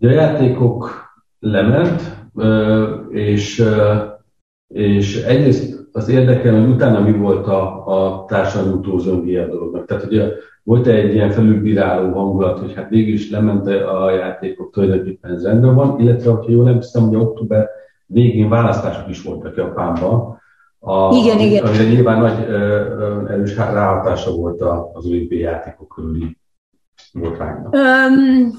A 0.00 0.06
játékok 0.06 1.10
lement, 1.38 2.02
és, 3.10 3.64
és 4.74 5.16
egyrészt 5.16 5.81
az 5.92 6.08
érdekel, 6.08 6.60
hogy 6.60 6.70
utána 6.70 7.00
mi 7.00 7.12
volt 7.12 7.46
a, 7.46 7.86
a 7.86 8.24
társadalmi 8.24 8.72
utózóngia 8.72 9.46
dolognak. 9.46 9.86
Tehát 9.86 10.04
ugye 10.04 10.28
volt 10.62 10.86
egy 10.86 11.14
ilyen 11.14 11.30
felülbíráló 11.30 12.12
hangulat, 12.12 12.58
hogy 12.58 12.74
hát 12.74 12.88
végül 12.88 13.12
is 13.14 13.30
lement 13.30 13.66
a 13.66 14.10
játékok, 14.10 14.72
tulajdonképpen 14.72 15.30
ez 15.30 15.44
rendben 15.44 15.74
van, 15.74 16.00
illetve, 16.00 16.30
hogyha 16.30 16.50
jól 16.50 16.68
emlékszem, 16.68 17.02
hogy 17.02 17.16
október 17.16 17.68
végén 18.06 18.48
választások 18.48 19.08
is 19.08 19.22
voltak 19.22 19.56
Japánban, 19.56 20.40
a, 20.84 21.14
igen, 21.14 21.38
igen. 21.38 21.64
Amire 21.64 21.84
nyilván 21.84 22.20
nagy 22.20 22.44
erős 23.30 23.56
ráhatása 23.56 24.30
volt 24.30 24.60
az 24.92 25.06
olimpiai 25.06 25.40
játékok 25.40 25.88
körüli 25.88 26.36
botránynak. 27.12 27.74
Um, 27.74 28.52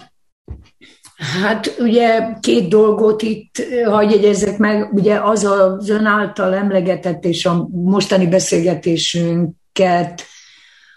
hát 1.42 1.76
ugye 1.80 2.34
két 2.40 2.68
dolgot 2.68 3.22
itt 3.22 3.66
hagyj 3.86 4.14
jegyezzek 4.14 4.58
meg, 4.58 4.94
ugye 4.94 5.20
az 5.20 5.44
az 5.44 5.90
ön 5.90 6.06
által 6.06 6.54
emlegetett 6.54 7.26
és 7.26 7.46
a 7.46 7.68
mostani 7.72 8.28
beszélgetésünket 8.28 10.24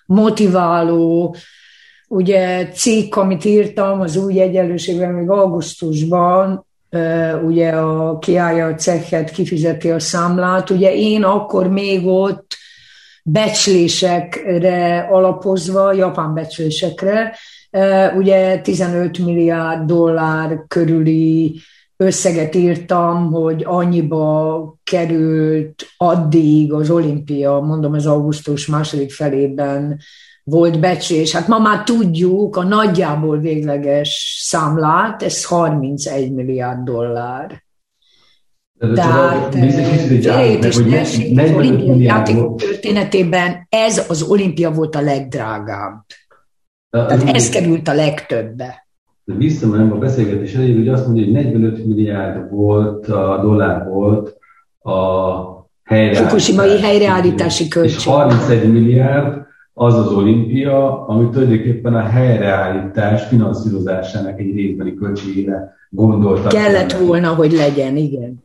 motiváló 0.07 1.37
ugye 2.09 2.69
cikk, 2.69 3.17
amit 3.17 3.45
írtam 3.45 4.01
az 4.01 4.17
új 4.17 4.41
egyenlőségben 4.41 5.11
még 5.11 5.31
augusztusban, 5.31 6.67
ugye 7.47 7.71
a 7.71 8.19
kiállja 8.19 8.67
a 8.67 8.75
cechet, 8.75 9.31
kifizeti 9.31 9.91
a 9.91 9.99
számlát. 9.99 10.71
Ugye 10.71 10.95
én 10.95 11.25
akkor 11.25 11.69
még 11.69 12.07
ott 12.07 12.57
becslésekre 13.23 15.07
alapozva, 15.11 15.93
japán 15.93 16.35
becslésekre, 16.35 17.37
ugye 18.17 18.61
15 18.61 19.19
milliárd 19.19 19.87
dollár 19.87 20.65
körüli 20.69 21.61
összeget 21.97 22.55
írtam, 22.55 23.33
hogy 23.33 23.63
annyiba 23.67 24.77
került 24.85 25.87
addig 25.97 26.73
az 26.73 26.91
olimpia, 26.91 27.61
mondom 27.61 27.95
ez 27.95 28.07
augusztus 28.07 28.67
második 28.67 29.13
felében 29.13 29.99
volt 30.45 30.81
becslés. 30.81 31.33
Hát 31.33 31.49
ma 31.49 31.59
már 31.59 31.83
tudjuk 31.83 32.57
a 32.57 32.63
nagyjából 32.63 33.39
végleges 33.39 34.43
számlát, 34.45 35.23
ez 35.23 35.45
31 35.45 36.33
milliárd 36.33 36.85
dollár. 36.85 37.65
Tehát 38.95 39.55
játékok 41.99 42.59
történetében 42.59 43.67
ez 43.69 44.05
az 44.09 44.23
olimpia 44.23 44.71
volt 44.71 44.95
a 44.95 45.01
legdrágább. 45.01 46.05
Tehát 47.05 47.35
ez 47.35 47.49
került 47.49 47.89
a 47.89 47.95
legtöbbe. 47.95 48.87
Visszamenem 49.25 49.93
a 49.93 49.97
beszélgetés 49.97 50.55
elég, 50.55 50.77
hogy 50.77 50.89
azt 50.89 51.07
mondja, 51.07 51.25
hogy 51.25 51.33
45 51.33 51.87
milliárd 51.87 52.51
volt, 52.51 53.09
a 53.09 53.39
dollár 53.43 53.85
volt 53.85 54.37
a 54.83 54.91
helyreállítási, 55.85 56.29
Fukushima-i 56.29 56.81
helyreállítási 56.81 57.69
költség. 57.69 57.97
És 57.97 58.05
31 58.05 58.73
milliárd 58.73 59.45
az 59.73 59.95
az 59.95 60.13
olimpia, 60.13 61.07
ami 61.07 61.29
tulajdonképpen 61.29 61.95
a 61.95 62.01
helyreállítás 62.01 63.23
finanszírozásának 63.29 64.39
egy 64.39 64.55
részbeni 64.55 64.95
költségére 64.95 65.75
gondoltak. 65.91 66.53
Kellett 66.53 66.93
volna, 66.93 67.35
hogy 67.35 67.53
legyen, 67.53 67.97
igen. 67.97 68.45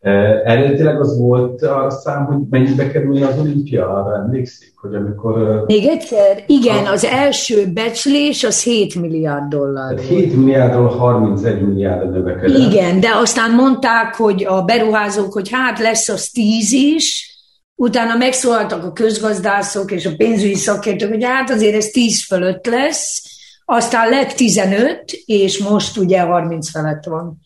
Eredetileg 0.00 1.00
az 1.00 1.18
volt 1.18 1.62
a 1.62 1.90
szám, 1.90 2.24
hogy 2.24 2.36
mennyibe 2.50 2.90
kerülni 2.90 3.22
az 3.22 3.38
olimpia, 3.38 3.88
arra 3.88 4.16
emlékszik, 4.16 4.72
hogy 4.76 4.94
amikor... 4.94 5.64
Még 5.66 5.86
egyszer, 5.86 6.44
igen, 6.46 6.86
az 6.86 7.04
első 7.04 7.66
becslés 7.72 8.44
az 8.44 8.62
7 8.62 9.00
milliárd 9.00 9.48
dollár. 9.48 9.98
7 9.98 10.36
milliárdról 10.36 10.88
31 10.88 11.60
milliárd 11.60 12.10
növekedett. 12.10 12.58
Igen, 12.58 13.00
de 13.00 13.08
aztán 13.14 13.54
mondták, 13.54 14.14
hogy 14.14 14.44
a 14.44 14.62
beruházók, 14.62 15.32
hogy 15.32 15.50
hát 15.50 15.78
lesz 15.78 16.08
az 16.08 16.28
10 16.28 16.72
is, 16.72 17.28
utána 17.74 18.16
megszólaltak 18.16 18.84
a 18.84 18.92
közgazdászok 18.92 19.90
és 19.90 20.06
a 20.06 20.16
pénzügyi 20.16 20.54
szakértők, 20.54 21.10
hogy 21.10 21.24
hát 21.24 21.50
azért 21.50 21.74
ez 21.74 21.86
10 21.86 22.24
fölött 22.26 22.66
lesz, 22.66 23.22
aztán 23.64 24.08
lett 24.08 24.32
15, 24.32 25.04
és 25.24 25.58
most 25.58 25.96
ugye 25.96 26.20
30 26.20 26.70
felett 26.70 27.04
van. 27.04 27.38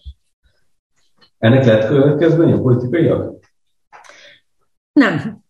Ennek 1.44 1.64
lehet 1.64 1.86
következménye 1.86 2.56
politikaiak? 2.56 3.34
Nem. 4.92 5.42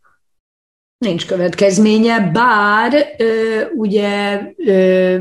Nincs 0.98 1.26
következménye, 1.26 2.30
bár 2.32 3.14
ö, 3.18 3.60
ugye 3.76 4.40
ö, 4.56 5.18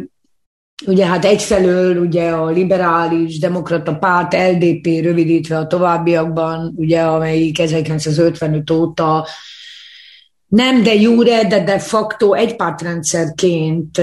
Ugye 0.85 1.05
hát 1.05 1.25
egyfelől 1.25 1.97
ugye 1.97 2.29
a 2.29 2.49
liberális 2.49 3.39
demokrata 3.39 3.97
párt 3.97 4.33
LDP 4.33 4.85
rövidítve 4.85 5.57
a 5.57 5.67
továbbiakban, 5.67 6.73
ugye 6.75 7.01
amelyik 7.01 7.59
1955 7.59 8.71
óta 8.71 9.27
nem 10.53 10.83
de 10.83 10.93
jure, 10.93 11.47
de 11.47 11.63
de 11.63 11.79
facto 11.79 12.33
egypártrendszerként 12.33 14.01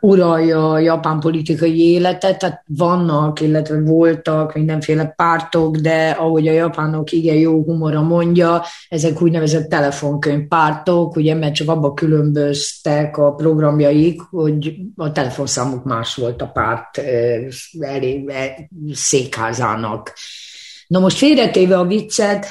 uralja 0.00 0.70
a 0.70 0.78
japán 0.78 1.20
politikai 1.20 1.92
életet, 1.92 2.38
tehát 2.38 2.62
vannak, 2.66 3.40
illetve 3.40 3.80
voltak 3.80 4.54
mindenféle 4.54 5.12
pártok, 5.16 5.76
de 5.76 6.10
ahogy 6.10 6.48
a 6.48 6.52
japánok 6.52 7.12
igen 7.12 7.34
jó 7.34 7.62
humora 7.62 8.02
mondja, 8.02 8.62
ezek 8.88 9.22
úgynevezett 9.22 9.68
telefonkönyvpártok, 9.68 11.16
ugye, 11.16 11.34
mert 11.34 11.54
csak 11.54 11.68
abba 11.68 11.94
különböztek 11.94 13.16
a 13.16 13.34
programjaik, 13.34 14.20
hogy 14.20 14.74
a 14.96 15.12
telefonszámuk 15.12 15.84
más 15.84 16.14
volt 16.14 16.42
a 16.42 16.46
párt 16.46 17.00
elég 17.80 18.32
székházának. 18.92 20.12
Na 20.86 20.98
most 20.98 21.16
félretéve 21.16 21.78
a 21.78 21.84
viccet, 21.84 22.46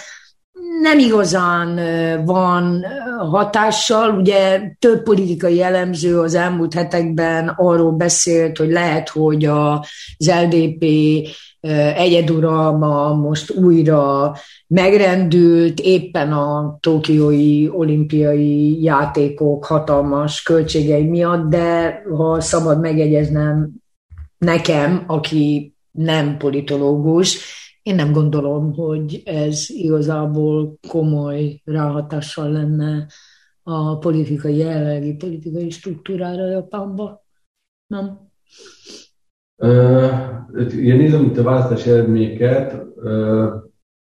nem 0.82 1.00
igazán 1.00 1.80
van 2.26 2.86
hatással. 3.18 4.20
Ugye 4.20 4.62
több 4.80 5.04
politikai 5.04 5.62
elemző 5.62 6.20
az 6.20 6.34
elmúlt 6.36 6.74
hetekben 6.74 7.48
arról 7.48 7.92
beszélt, 7.92 8.58
hogy 8.58 8.70
lehet, 8.70 9.10
hogy 9.10 9.46
az 9.46 10.32
LDP 10.44 10.86
egyeduralma 11.96 13.14
most 13.14 13.52
újra 13.52 14.36
megrendült, 14.68 15.80
éppen 15.80 16.32
a 16.32 16.78
tokiói 16.80 17.70
olimpiai 17.70 18.84
játékok 18.84 19.66
hatalmas 19.66 20.42
költségei 20.42 21.04
miatt, 21.04 21.50
de 21.50 22.02
ha 22.18 22.42
szabad 22.42 22.80
megegyeznem 22.80 23.70
nekem, 24.38 25.04
aki 25.08 25.74
nem 25.92 26.38
politológus, 26.38 27.38
én 27.84 27.96
nem 27.96 28.12
gondolom, 28.12 28.74
hogy 28.74 29.22
ez 29.26 29.66
igazából 29.68 30.78
komoly 30.88 31.62
ráhatással 31.66 32.52
lenne 32.52 33.08
a 33.64 33.98
politikai, 33.98 34.58
jelenlegi 34.58 35.14
politikai 35.16 35.70
struktúrára 35.70 36.50
Japánban. 36.50 37.20
Nem? 37.88 38.20
Ugye 40.54 40.96
nézem 40.96 41.24
itt 41.24 41.38
a 41.38 41.44
választási 41.44 41.90
eredményeket, 41.90 42.82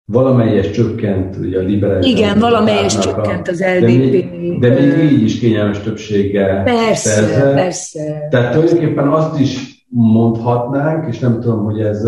valamelyes 0.05 0.71
csökkent 0.71 1.35
ugye 1.35 1.59
a 1.59 1.63
liberális. 1.63 2.11
Igen, 2.11 2.39
valamelyes 2.39 2.97
csökkent 2.97 3.47
az 3.47 3.61
LDP. 3.61 3.81
De 3.81 3.87
még, 3.87 4.59
de 4.59 4.69
még 4.69 5.11
így 5.11 5.21
is 5.21 5.39
kényelmes 5.39 5.79
többséggel 5.79 6.63
Persze, 6.63 7.09
szerzett. 7.09 7.53
persze. 7.53 8.27
Tehát 8.29 8.53
tulajdonképpen 8.53 9.07
azt 9.07 9.39
is 9.39 9.85
mondhatnánk, 9.89 11.07
és 11.07 11.19
nem 11.19 11.39
tudom, 11.39 11.63
hogy 11.63 11.79
ez 11.79 12.03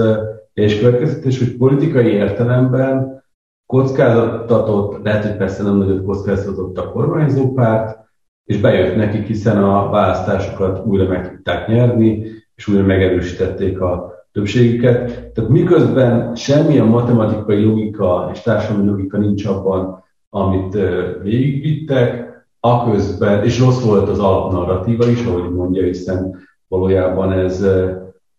és 0.54 0.80
következtetés, 0.80 1.40
hogy 1.40 1.58
politikai 1.58 2.12
értelemben 2.12 3.24
kockáztatott, 3.66 5.04
lehet, 5.04 5.24
hogy 5.24 5.38
persze 5.38 5.64
nem 5.64 5.78
nagyot 5.78 6.04
kockázatot 6.04 6.78
a 6.78 6.92
kormányzó 6.92 7.54
párt, 7.54 7.98
és 8.46 8.58
bejött 8.58 8.96
nekik, 8.96 9.26
hiszen 9.26 9.64
a 9.64 9.90
választásokat 9.90 10.86
újra 10.86 11.08
meg 11.08 11.30
tudták 11.30 11.68
nyerni, 11.68 12.24
és 12.56 12.68
újra 12.68 12.84
megerősítették 12.84 13.82
a 13.82 14.14
többségüket. 14.32 15.32
Tehát 15.34 15.50
miközben 15.50 16.36
semmilyen 16.36 16.86
matematikai 16.86 17.64
logika 17.64 18.30
és 18.34 18.42
társadalmi 18.42 18.90
logika 18.90 19.18
nincs 19.18 19.46
abban, 19.46 20.04
amit 20.30 20.78
végigvittek, 21.22 22.28
aközben, 22.60 23.44
és 23.44 23.60
rossz 23.60 23.84
volt 23.84 24.10
az 24.10 24.20
alapnarratíva 24.20 25.08
is, 25.10 25.26
ahogy 25.26 25.52
mondja, 25.52 25.84
hiszen 25.84 26.38
valójában 26.68 27.32
ez 27.32 27.66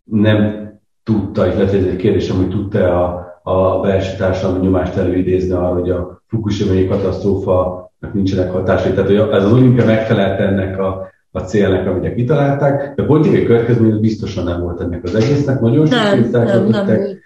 nem 0.05 0.70
tudta, 1.05 1.47
és 1.47 1.55
lehet, 1.55 1.71
hogy 1.71 1.79
ez 1.79 1.85
egy 1.85 1.97
kérdésem, 1.97 2.37
hogy 2.37 2.49
tudta 2.49 3.05
a, 3.05 3.29
a 3.43 3.81
belső 3.81 4.17
társadalmi 4.17 4.65
nyomást 4.65 4.97
előidézni 4.97 5.53
arra, 5.53 5.73
hogy 5.73 5.91
a 5.91 6.23
Fukushima-i 6.27 6.87
katasztrófa 6.87 7.91
nincsenek 8.13 8.51
hatásai. 8.53 8.93
Tehát 8.93 9.09
hogy 9.09 9.17
ez 9.33 9.45
az 9.45 9.53
olimpia 9.53 9.85
megfelelt 9.85 10.41
ennek 10.41 10.79
a, 10.79 11.11
a 11.31 11.41
célnak, 11.41 11.87
amit 11.87 12.15
kitalálták, 12.15 12.95
de 12.95 13.03
a 13.03 13.07
politikai 13.07 13.45
következmény 13.45 14.01
biztosan 14.01 14.45
nem 14.45 14.61
volt 14.61 14.81
ennek 14.81 15.05
az 15.05 15.15
egésznek, 15.15 15.61
nagyon 15.61 15.87
sok 15.87 15.99
nem, 15.99 16.29
nem, 16.31 16.67
nem, 16.67 17.19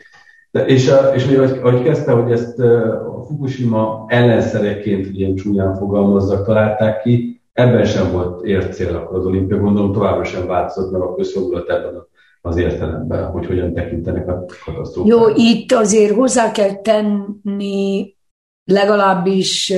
de, 0.50 0.66
és, 0.66 0.92
és 1.14 1.26
még 1.26 1.38
ahogy, 1.38 1.60
ahogy 1.62 1.82
kezdte, 1.82 2.12
hogy 2.12 2.32
ezt 2.32 2.58
a 2.58 3.24
Fukushima 3.26 4.04
ellenszereként 4.08 5.06
ilyen 5.12 5.34
csúnyán 5.34 5.74
fogalmazzak, 5.74 6.46
találták 6.46 7.02
ki, 7.02 7.40
ebben 7.52 7.84
sem 7.84 8.12
volt 8.12 8.44
ért 8.44 8.74
cél 8.74 8.96
akkor 8.96 9.18
az 9.18 9.24
olimpia, 9.26 9.58
gondolom 9.58 9.92
továbbra 9.92 10.24
sem 10.24 10.46
változott 10.46 10.92
meg 10.92 11.00
a 11.00 11.14
közfogulat 11.14 11.70
ebben 11.70 11.94
a 11.94 12.06
az 12.46 12.57
értelemben, 12.57 13.30
hogy 13.30 13.46
hogyan 13.46 13.74
tekintenek 13.74 14.28
a 14.28 14.44
katasztrófára. 14.64 15.16
Jó, 15.16 15.35
itt 15.35 15.72
azért 15.72 16.14
hozzá 16.14 16.50
kell 16.50 16.74
tenni 16.74 18.16
legalábbis 18.64 19.72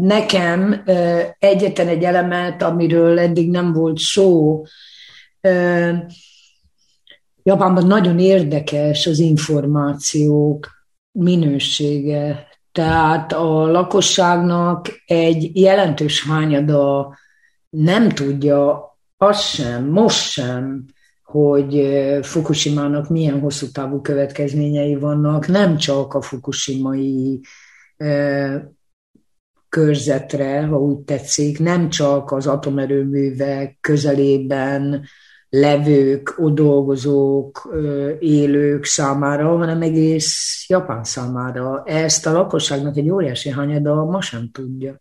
nekem 0.00 0.82
egyetlen 1.38 1.88
egy 1.88 2.02
elemet, 2.02 2.62
amiről 2.62 3.18
eddig 3.18 3.50
nem 3.50 3.72
volt 3.72 3.98
szó, 3.98 4.62
Japánban 7.42 7.86
nagyon 7.86 8.18
érdekes 8.18 9.06
az 9.06 9.18
információk 9.18 10.68
minősége. 11.12 12.48
Tehát 12.72 13.32
a 13.32 13.66
lakosságnak 13.66 15.02
egy 15.06 15.56
jelentős 15.56 16.26
hányada 16.26 17.16
nem 17.68 18.08
tudja 18.08 18.84
azt 19.16 19.42
sem, 19.42 19.84
most 19.84 20.30
sem, 20.30 20.84
hogy 21.36 21.98
Fukushima-nak 22.22 23.08
milyen 23.08 23.40
hosszú 23.40 23.66
távú 23.72 24.00
következményei 24.00 24.94
vannak, 24.94 25.46
nem 25.46 25.76
csak 25.76 26.14
a 26.14 26.20
fukushimai 26.20 27.40
körzetre, 29.68 30.62
ha 30.62 30.80
úgy 30.80 30.98
tetszik, 30.98 31.58
nem 31.58 31.88
csak 31.88 32.32
az 32.32 32.46
atomerőművek 32.46 33.78
közelében 33.80 35.04
levők, 35.48 36.34
ott 36.38 36.54
dolgozók, 36.54 37.76
élők 38.18 38.84
számára, 38.84 39.56
hanem 39.56 39.82
egész 39.82 40.64
Japán 40.68 41.04
számára. 41.04 41.82
Ezt 41.84 42.26
a 42.26 42.32
lakosságnak 42.32 42.96
egy 42.96 43.10
óriási 43.10 43.50
hanyada 43.50 44.04
ma 44.04 44.20
sem 44.20 44.50
tudja. 44.52 45.00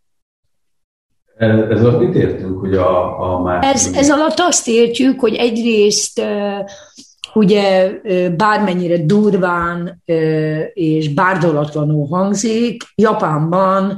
Ez 1.37 1.83
alatt 1.83 1.99
mit 1.99 2.15
értünk, 2.15 2.59
hogy 2.59 2.73
a, 2.73 3.19
a 3.21 3.41
más... 3.41 3.73
Ez, 3.73 3.89
ez 3.95 4.11
alatt 4.11 4.39
azt 4.39 4.67
értjük, 4.67 5.19
hogy 5.19 5.35
egyrészt 5.35 6.21
ugye 7.33 7.91
bármennyire 8.35 9.05
durván 9.05 10.01
és 10.73 11.13
bárdolatlanul 11.13 12.07
hangzik, 12.07 12.83
Japánban 12.95 13.97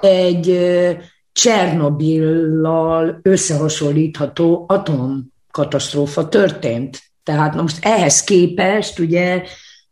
egy 0.00 0.58
Csernobillal 1.32 3.18
összehasonlítható 3.22 4.64
atomkatasztrófa 4.68 6.28
történt. 6.28 7.02
Tehát 7.22 7.54
most 7.54 7.84
ehhez 7.84 8.24
képest 8.24 8.98
ugye 8.98 9.42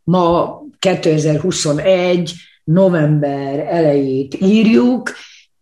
ma 0.04 0.60
2021 0.78 2.32
november 2.64 3.58
elejét 3.58 4.34
írjuk, 4.40 5.10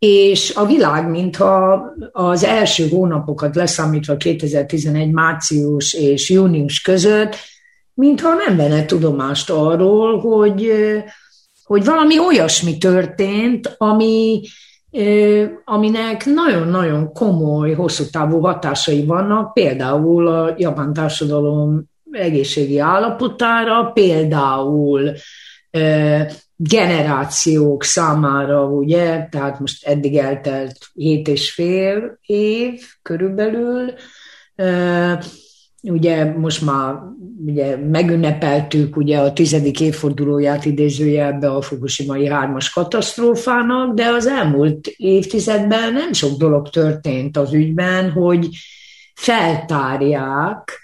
és 0.01 0.55
a 0.55 0.67
világ, 0.67 1.09
mintha 1.11 1.85
az 2.13 2.45
első 2.45 2.89
hónapokat 2.89 3.55
leszámítva 3.55 4.17
2011 4.17 5.11
március 5.11 5.95
és 5.95 6.31
június 6.31 6.81
között, 6.81 7.37
mintha 7.95 8.35
nem 8.35 8.57
venne 8.57 8.85
tudomást 8.85 9.51
arról, 9.51 10.19
hogy, 10.19 10.73
hogy 11.65 11.85
valami 11.85 12.19
olyasmi 12.19 12.79
történt, 12.79 13.75
ami, 13.79 14.41
aminek 15.65 16.25
nagyon-nagyon 16.25 17.13
komoly, 17.13 17.73
hosszú 17.73 18.05
távú 18.11 18.41
hatásai 18.41 19.05
vannak, 19.05 19.53
például 19.53 20.29
a 20.29 20.55
japán 20.57 20.93
társadalom 20.93 21.85
egészségi 22.11 22.79
állapotára, 22.79 23.85
például 23.85 25.13
generációk 26.63 27.85
számára, 27.85 28.65
ugye, 28.65 29.29
tehát 29.31 29.61
most 29.61 29.87
eddig 29.87 30.17
eltelt 30.17 30.77
hét 30.95 31.29
és 31.29 31.53
fél 31.53 32.19
év 32.27 32.81
körülbelül, 33.03 33.93
ugye 35.83 36.25
most 36.25 36.65
már 36.65 36.95
ugye 37.47 37.77
megünnepeltük 37.77 38.97
ugye 38.97 39.19
a 39.19 39.33
tizedik 39.33 39.81
évfordulóját 39.81 40.65
idézőjelbe 40.65 41.51
a 41.51 41.63
Fukushima-i 41.63 42.27
hármas 42.27 42.71
katasztrófának, 42.71 43.95
de 43.95 44.07
az 44.07 44.27
elmúlt 44.27 44.87
évtizedben 44.87 45.93
nem 45.93 46.13
sok 46.13 46.39
dolog 46.39 46.69
történt 46.71 47.37
az 47.37 47.53
ügyben, 47.53 48.11
hogy 48.11 48.49
feltárják, 49.15 50.79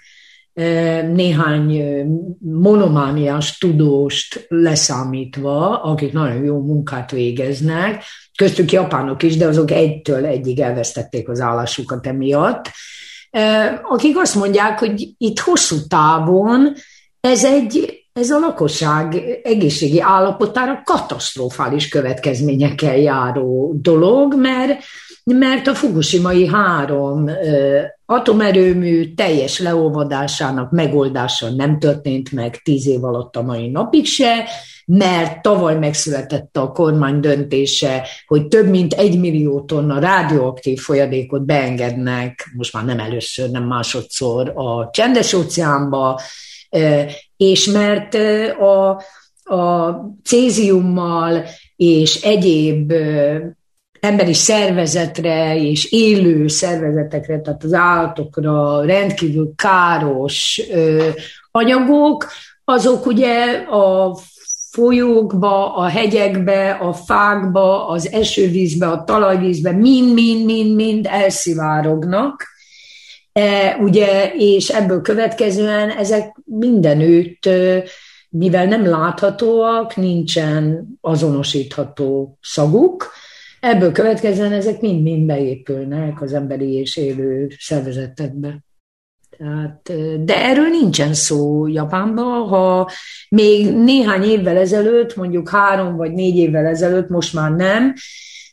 néhány 1.13 1.81
monomániás 2.39 3.57
tudóst 3.57 4.45
leszámítva, 4.47 5.81
akik 5.81 6.13
nagyon 6.13 6.43
jó 6.43 6.59
munkát 6.59 7.11
végeznek, 7.11 8.03
köztük 8.37 8.71
japánok 8.71 9.23
is, 9.23 9.37
de 9.37 9.47
azok 9.47 9.71
egytől 9.71 10.25
egyig 10.25 10.59
elvesztették 10.59 11.29
az 11.29 11.39
állásukat 11.39 12.07
emiatt, 12.07 12.71
akik 13.89 14.17
azt 14.17 14.35
mondják, 14.35 14.79
hogy 14.79 15.09
itt 15.17 15.39
hosszú 15.39 15.75
távon 15.87 16.73
ez 17.19 17.45
egy 17.45 18.01
ez 18.13 18.29
a 18.29 18.39
lakosság 18.39 19.15
egészségi 19.43 20.01
állapotára 20.01 20.81
katasztrofális 20.83 21.87
következményekkel 21.87 22.97
járó 22.97 23.73
dolog, 23.81 24.35
mert, 24.35 24.83
mert 25.35 25.67
a 25.67 25.75
Fukushima-i 25.75 26.47
három 26.47 27.29
atomerőmű 28.05 29.13
teljes 29.13 29.59
leolvadásának 29.59 30.71
megoldása 30.71 31.49
nem 31.49 31.79
történt 31.79 32.31
meg 32.31 32.61
tíz 32.63 32.87
év 32.87 33.03
alatt 33.03 33.35
a 33.35 33.41
mai 33.41 33.69
napig 33.69 34.05
se, 34.05 34.49
mert 34.85 35.41
tavaly 35.41 35.75
megszületett 35.75 36.57
a 36.57 36.71
kormány 36.71 37.19
döntése, 37.19 38.07
hogy 38.27 38.47
több 38.47 38.69
mint 38.69 38.93
egy 38.93 39.19
millió 39.19 39.61
tonna 39.61 39.99
rádióaktív 39.99 40.79
folyadékot 40.79 41.45
beengednek, 41.45 42.51
most 42.55 42.73
már 42.73 42.85
nem 42.85 42.99
először, 42.99 43.49
nem 43.49 43.63
másodszor 43.63 44.51
a 44.55 44.89
csendes 44.91 45.33
óceánba, 45.33 46.21
és 47.37 47.65
mert 47.65 48.13
a, 48.59 48.89
a 49.55 49.95
céziummal 50.23 51.45
és 51.75 52.21
egyéb 52.21 52.93
emberi 53.99 54.33
szervezetre 54.33 55.57
és 55.61 55.91
élő 55.91 56.47
szervezetekre, 56.47 57.39
tehát 57.39 57.63
az 57.63 57.73
állatokra 57.73 58.85
rendkívül 58.85 59.51
káros 59.55 60.61
anyagok, 61.51 62.27
azok 62.63 63.05
ugye 63.05 63.53
a 63.69 64.17
folyókba, 64.71 65.75
a 65.75 65.85
hegyekbe, 65.85 66.71
a 66.71 66.93
fákba, 66.93 67.87
az 67.87 68.11
esővízbe, 68.11 68.87
a 68.87 69.03
talajvízbe 69.03 69.71
mind-mind-mind-mind 69.71 71.05
elszivárognak, 71.09 72.45
e, 73.33 73.77
ugye, 73.81 74.33
és 74.35 74.69
ebből 74.69 75.01
következően 75.01 75.89
ezek 75.89 76.35
mindenütt, 76.45 77.49
mivel 78.29 78.65
nem 78.65 78.85
láthatóak, 78.85 79.95
nincsen 79.95 80.87
azonosítható 81.01 82.37
szaguk, 82.41 83.11
ebből 83.59 83.91
következően 83.91 84.51
ezek 84.51 84.81
mind-mind 84.81 85.25
beépülnek 85.25 86.21
az 86.21 86.33
emberi 86.33 86.73
és 86.73 86.97
élő 86.97 87.47
szervezetekbe. 87.59 88.59
Tehát, 89.37 89.91
de 90.23 90.35
erről 90.35 90.67
nincsen 90.67 91.13
szó 91.13 91.67
Japánban. 91.67 92.47
Ha 92.47 92.89
még 93.29 93.73
néhány 93.73 94.23
évvel 94.23 94.57
ezelőtt, 94.57 95.15
mondjuk 95.15 95.49
három 95.49 95.95
vagy 95.95 96.11
négy 96.11 96.35
évvel 96.35 96.65
ezelőtt, 96.65 97.09
most 97.09 97.33
már 97.33 97.51
nem, 97.51 97.93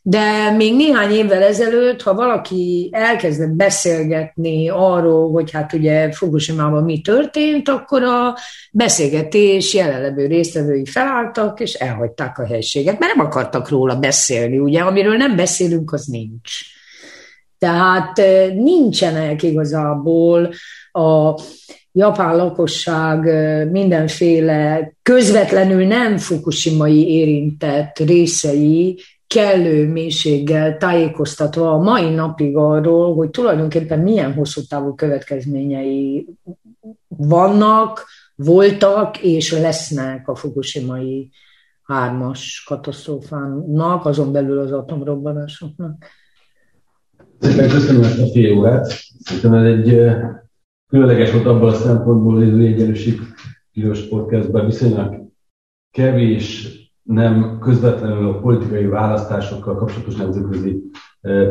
de 0.07 0.51
még 0.51 0.77
néhány 0.77 1.11
évvel 1.11 1.43
ezelőtt, 1.43 2.03
ha 2.03 2.15
valaki 2.15 2.89
elkezdett 2.93 3.51
beszélgetni 3.51 4.69
arról, 4.69 5.31
hogy 5.31 5.51
hát 5.51 5.73
ugye 5.73 6.13
Fukushima-ban 6.13 6.85
mi 6.85 7.01
történt, 7.01 7.69
akkor 7.69 8.03
a 8.03 8.37
beszélgetés 8.73 9.75
jelenlevő 9.75 10.27
résztvevői 10.27 10.85
felálltak, 10.85 11.61
és 11.61 11.73
elhagyták 11.73 12.39
a 12.39 12.47
helységet, 12.47 12.99
mert 12.99 13.15
nem 13.15 13.27
akartak 13.27 13.69
róla 13.69 13.97
beszélni, 13.97 14.59
ugye, 14.59 14.81
amiről 14.81 15.17
nem 15.17 15.37
beszélünk, 15.37 15.93
az 15.93 16.05
nincs. 16.05 16.51
Tehát 17.59 18.21
nincsenek 18.55 19.43
igazából 19.43 20.53
a 20.93 21.41
japán 21.93 22.37
lakosság 22.37 23.19
mindenféle 23.71 24.93
közvetlenül 25.03 25.87
nem 25.87 26.17
fukushimai 26.19 27.09
érintett 27.09 27.99
részei 27.99 29.01
kellő 29.35 29.89
mélységgel 29.89 30.77
tájékoztatva 30.77 31.71
a 31.71 31.79
mai 31.79 32.15
napig 32.15 32.57
arról, 32.57 33.15
hogy 33.15 33.31
tulajdonképpen 33.31 33.99
milyen 33.99 34.33
hosszú 34.33 34.61
távú 34.69 34.95
következményei 34.95 36.27
vannak, 37.09 38.07
voltak 38.35 39.23
és 39.23 39.53
lesznek 39.53 40.29
a 40.29 40.35
fukushimai 40.35 41.31
hármas 41.83 42.65
katasztrófának, 42.67 44.07
azon 44.07 44.33
belül 44.33 44.59
az 44.59 44.73
atomrobbanásoknak. 44.73 46.05
Szépen 47.39 47.69
köszönöm 47.69 48.03
ezt 48.03 48.21
a 48.21 48.27
fél 48.27 48.59
órát. 48.59 48.87
Szerintem 49.19 49.55
ez 49.55 49.65
egy 49.65 50.11
különleges 50.89 51.33
volt 51.33 51.47
abban 51.47 51.69
a 51.69 51.75
szempontból, 51.75 52.35
hogy 52.35 52.49
az 52.49 52.59
egyenlőség 52.59 53.21
piros 53.73 54.09
podcastban 54.09 54.67
viszonylag 54.67 55.23
kevés 55.91 56.83
nem 57.05 57.59
közvetlenül 57.61 58.29
a 58.29 58.39
politikai 58.39 58.87
választásokkal 58.87 59.77
kapcsolatos 59.77 60.17
nemzetközi 60.17 60.83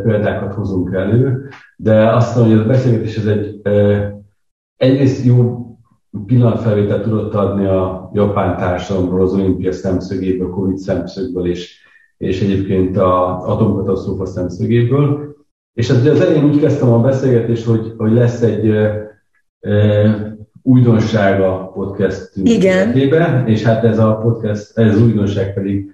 példákat 0.04 0.54
hozunk 0.54 0.94
elő, 0.94 1.50
de 1.78 2.14
azt 2.14 2.36
mondom, 2.36 2.56
hogy 2.56 2.66
a 2.66 2.68
beszélgetés 2.68 3.18
ez 3.18 3.26
egy 3.26 3.62
egyrészt 4.76 5.26
jó 5.26 5.68
pillanatfelvételt 6.26 7.04
tudott 7.04 7.34
adni 7.34 7.66
a 7.66 8.10
japán 8.14 8.58
társadalomról 8.58 9.22
az 9.22 9.34
olimpia 9.34 9.72
szemszögéből, 9.72 10.48
a 10.48 10.50
Covid 10.50 10.78
szemszögből, 10.78 11.48
és 11.48 11.82
és 12.24 12.42
egyébként 12.42 12.98
az 12.98 13.44
atomkatasztrófa 13.44 14.26
szemszögéből. 14.26 15.36
És 15.74 15.90
az, 15.90 16.06
az 16.06 16.22
elején 16.22 16.44
úgy 16.44 16.60
kezdtem 16.60 16.92
a 16.92 17.02
beszélgetést, 17.02 17.66
hogy, 17.66 17.94
hogy 17.98 18.12
lesz 18.12 18.42
egy 18.42 18.70
e, 19.60 20.38
újdonság 20.64 21.42
a 21.42 21.72
podcast 21.74 22.32
Igen. 22.44 23.48
és 23.48 23.64
hát 23.64 23.84
ez 23.84 24.00
a 24.00 24.18
podcast, 24.18 24.78
ez 24.78 24.96
az 24.96 25.02
újdonság 25.02 25.54
pedig 25.54 25.92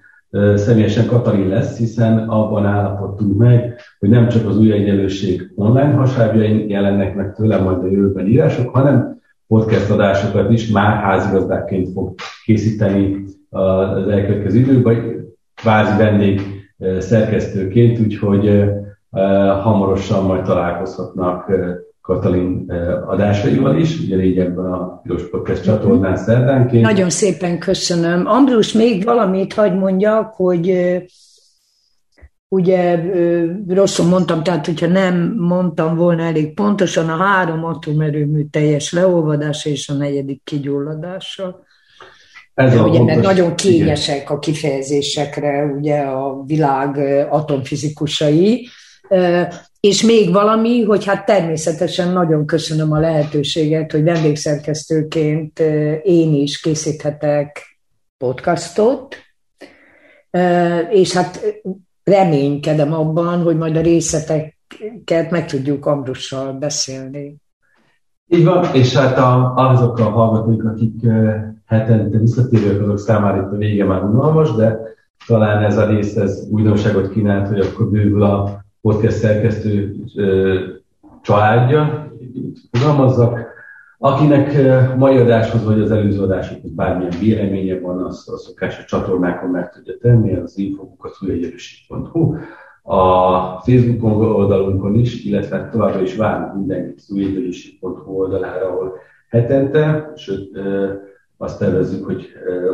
személyesen 0.55 1.05
Katalin 1.05 1.47
lesz, 1.47 1.77
hiszen 1.77 2.17
abban 2.17 2.65
állapodtunk 2.65 3.37
meg, 3.37 3.79
hogy 3.99 4.09
nem 4.09 4.27
csak 4.27 4.47
az 4.47 4.57
új 4.57 4.71
egyenlőség 4.71 5.51
online 5.55 5.93
hasábjain 5.93 6.69
jelennek 6.69 7.15
meg 7.15 7.33
tőlem 7.33 7.63
majd 7.63 7.83
a 7.83 7.87
jövőben 7.87 8.27
írások, 8.27 8.69
hanem 8.75 9.21
podcast 9.47 9.89
adásokat 9.89 10.51
is 10.51 10.67
már 10.67 11.03
házigazdákként 11.03 11.91
fog 11.91 12.13
készíteni 12.43 13.23
az 13.49 14.07
elkövetkező 14.07 14.59
időben, 14.59 15.27
kvázi 15.55 15.97
vendég 15.97 16.41
szerkesztőként, 16.99 17.99
úgyhogy 17.99 18.63
hamarosan 19.61 20.25
majd 20.25 20.43
találkozhatnak 20.43 21.51
Katalin 22.09 22.71
adásaival 23.07 23.77
is, 23.77 23.99
ugye 23.99 24.23
így 24.23 24.37
ebben 24.37 24.65
a 24.65 25.01
Piros 25.01 25.29
Podcast 25.29 25.63
csatornán 25.63 26.17
szerdánként. 26.17 26.83
Nagyon 26.83 27.09
szépen 27.09 27.59
köszönöm. 27.59 28.27
Ambrus, 28.27 28.71
még 28.71 29.03
valamit 29.03 29.53
hagy 29.53 29.75
mondjak, 29.75 30.33
hogy 30.33 30.95
ugye 32.47 32.99
rosszul 33.67 34.05
mondtam, 34.05 34.43
tehát 34.43 34.65
hogyha 34.65 34.87
nem 34.87 35.35
mondtam 35.37 35.95
volna 35.95 36.23
elég 36.23 36.53
pontosan, 36.53 37.09
a 37.09 37.15
három 37.15 37.65
atomerőmű 37.65 38.45
teljes 38.51 38.93
leolvadása 38.93 39.69
és 39.69 39.89
a 39.89 39.93
negyedik 39.93 40.41
kigyulladása. 40.43 41.63
Ez 42.53 42.81
ugye, 42.81 43.03
mert 43.03 43.21
nagyon 43.21 43.55
kényesek 43.55 44.15
igen. 44.15 44.35
a 44.35 44.39
kifejezésekre 44.39 45.63
ugye 45.63 45.99
a 45.99 46.43
világ 46.45 46.97
atomfizikusai. 47.29 48.67
És 49.79 50.03
még 50.03 50.31
valami, 50.31 50.83
hogy 50.83 51.05
hát 51.05 51.25
természetesen 51.25 52.13
nagyon 52.13 52.45
köszönöm 52.45 52.91
a 52.91 52.99
lehetőséget, 52.99 53.91
hogy 53.91 54.03
vendégszerkesztőként 54.03 55.59
én 56.03 56.33
is 56.33 56.59
készíthetek 56.59 57.79
podcastot, 58.17 59.15
és 60.89 61.13
hát 61.13 61.61
reménykedem 62.03 62.93
abban, 62.93 63.41
hogy 63.41 63.57
majd 63.57 63.75
a 63.75 63.81
részleteket 63.81 65.29
meg 65.29 65.45
tudjuk 65.45 65.85
Ambrussal 65.85 66.53
beszélni. 66.53 67.35
Így 68.27 68.43
van, 68.43 68.73
és 68.73 68.95
hát 68.95 69.17
a, 69.17 69.53
azok 69.55 69.97
a 69.97 70.09
hallgatók, 70.09 70.63
akik 70.63 71.01
hetente 71.65 72.17
visszatérők, 72.17 72.81
azok 72.81 72.99
számára 72.99 73.41
itt 73.41 73.51
a 73.53 73.57
vége 73.57 73.85
már 73.85 74.03
unalmas, 74.03 74.55
de 74.55 74.79
talán 75.27 75.63
ez 75.63 75.77
a 75.77 75.85
rész 75.85 76.15
ez 76.15 76.47
újdonságot 76.51 77.09
kínált, 77.11 77.47
hogy 77.47 77.59
akkor 77.59 77.89
bővül 77.89 78.23
a 78.23 78.58
podcast 78.81 79.17
szerkesztő 79.17 79.95
családja, 81.21 82.11
fogalmazzak. 82.71 83.47
Akinek 84.01 84.55
mai 84.97 85.17
adáshoz 85.17 85.65
vagy 85.65 85.79
az 85.79 85.91
előző 85.91 86.21
adásokhoz 86.21 86.71
bármilyen 86.71 87.13
véleménye 87.19 87.79
van, 87.79 88.03
azt 88.03 88.29
a 88.29 88.37
szokásos 88.37 88.85
csatornákon 88.85 89.49
meg 89.49 89.71
tudja 89.71 89.97
tenni, 90.01 90.35
az 90.35 90.57
infokukacújegyelőség.hu. 90.57 92.35
A 92.81 93.61
Facebook 93.61 94.03
oldalunkon 94.37 94.95
is, 94.95 95.23
illetve 95.23 95.69
továbbra 95.71 96.01
is 96.01 96.15
várunk 96.15 96.55
mindenkit 96.55 96.97
az 96.97 97.11
újegyelőség.hu 97.11 98.11
oldalára, 98.11 98.67
ahol 98.67 98.93
hetente, 99.29 100.11
sőt 100.15 100.59
azt 101.37 101.59
tervezzük, 101.59 102.05
hogy 102.05 102.27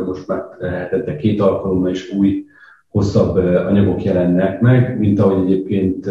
most 0.06 0.26
már 0.26 0.44
hetente 0.60 1.16
két 1.16 1.40
alkalommal 1.40 1.90
is 1.90 2.12
új, 2.12 2.44
hosszabb 2.88 3.36
anyagok 3.66 4.04
jelennek 4.04 4.60
meg, 4.60 4.98
mint 4.98 5.20
ahogy 5.20 5.44
egyébként 5.44 6.06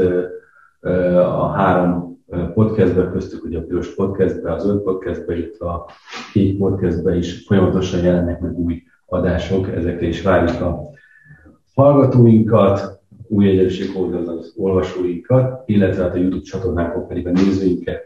a 1.15 1.47
három 1.47 2.17
podcastbe 2.53 3.09
köztük, 3.11 3.43
ugye 3.43 3.57
a 3.57 3.61
Piros 3.61 3.95
podcastbe, 3.95 4.53
az 4.53 4.63
Zöld 4.63 4.81
podcastbe, 4.81 5.37
illetve 5.37 5.67
a 5.67 5.85
Kék 6.33 6.57
podcastbe 6.57 7.15
is 7.15 7.45
folyamatosan 7.45 8.03
jelennek 8.03 8.39
meg 8.39 8.59
új 8.59 8.83
adások, 9.05 9.75
ezekre 9.75 10.07
is 10.07 10.21
várjuk 10.21 10.61
a 10.61 10.81
hallgatóinkat, 11.75 12.99
új 13.27 13.47
egyenlőség 13.47 13.89
az 14.27 14.53
olvasóinkat, 14.57 15.63
illetve 15.65 16.03
hát 16.03 16.13
a 16.13 16.17
YouTube 16.17 16.43
csatornákon 16.43 17.07
pedig 17.07 17.27
a 17.27 17.31
nézőinket. 17.31 18.01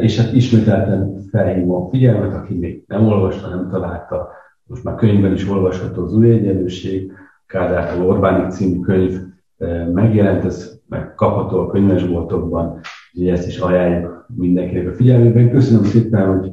És 0.00 0.20
hát 0.20 0.32
ismételten 0.32 1.20
felhívom 1.30 1.84
a 1.84 1.88
figyelmet, 1.90 2.34
aki 2.34 2.54
még 2.54 2.84
nem 2.86 3.06
olvasta, 3.06 3.48
nem 3.48 3.68
találta, 3.70 4.28
most 4.66 4.84
már 4.84 4.94
könyvben 4.94 5.32
is 5.32 5.48
olvasható 5.48 6.04
az 6.04 6.14
új 6.14 6.30
egyenlőség, 6.30 7.12
Kádártól 7.48 8.06
Orbánik 8.06 8.50
című 8.50 8.80
könyv 8.80 9.20
megjelent, 9.92 10.44
ez 10.44 10.80
meg 10.88 11.14
kapható 11.14 11.58
a 11.58 11.70
könyvesboltokban, 11.70 12.80
úgyhogy 13.12 13.28
ezt 13.28 13.46
is 13.46 13.58
ajánljuk 13.58 14.26
mindenkinek 14.36 14.88
a 14.88 14.92
figyelmében. 14.92 15.50
Köszönöm 15.50 15.84
szépen, 15.84 16.38
hogy 16.38 16.50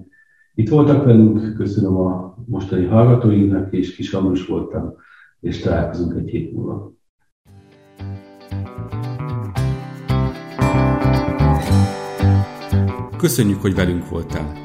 itt 0.53 0.69
voltak 0.69 1.05
velünk, 1.05 1.55
köszönöm 1.57 1.97
a 1.97 2.37
mostani 2.47 2.85
hallgatóinknak, 2.85 3.73
és 3.73 3.95
kis 3.95 4.13
Amrus 4.13 4.45
voltam, 4.45 4.93
és 5.39 5.59
találkozunk 5.59 6.15
egy 6.17 6.29
hét 6.29 6.53
múlva. 6.53 6.93
Köszönjük, 13.17 13.61
hogy 13.61 13.75
velünk 13.75 14.09
voltál! 14.09 14.64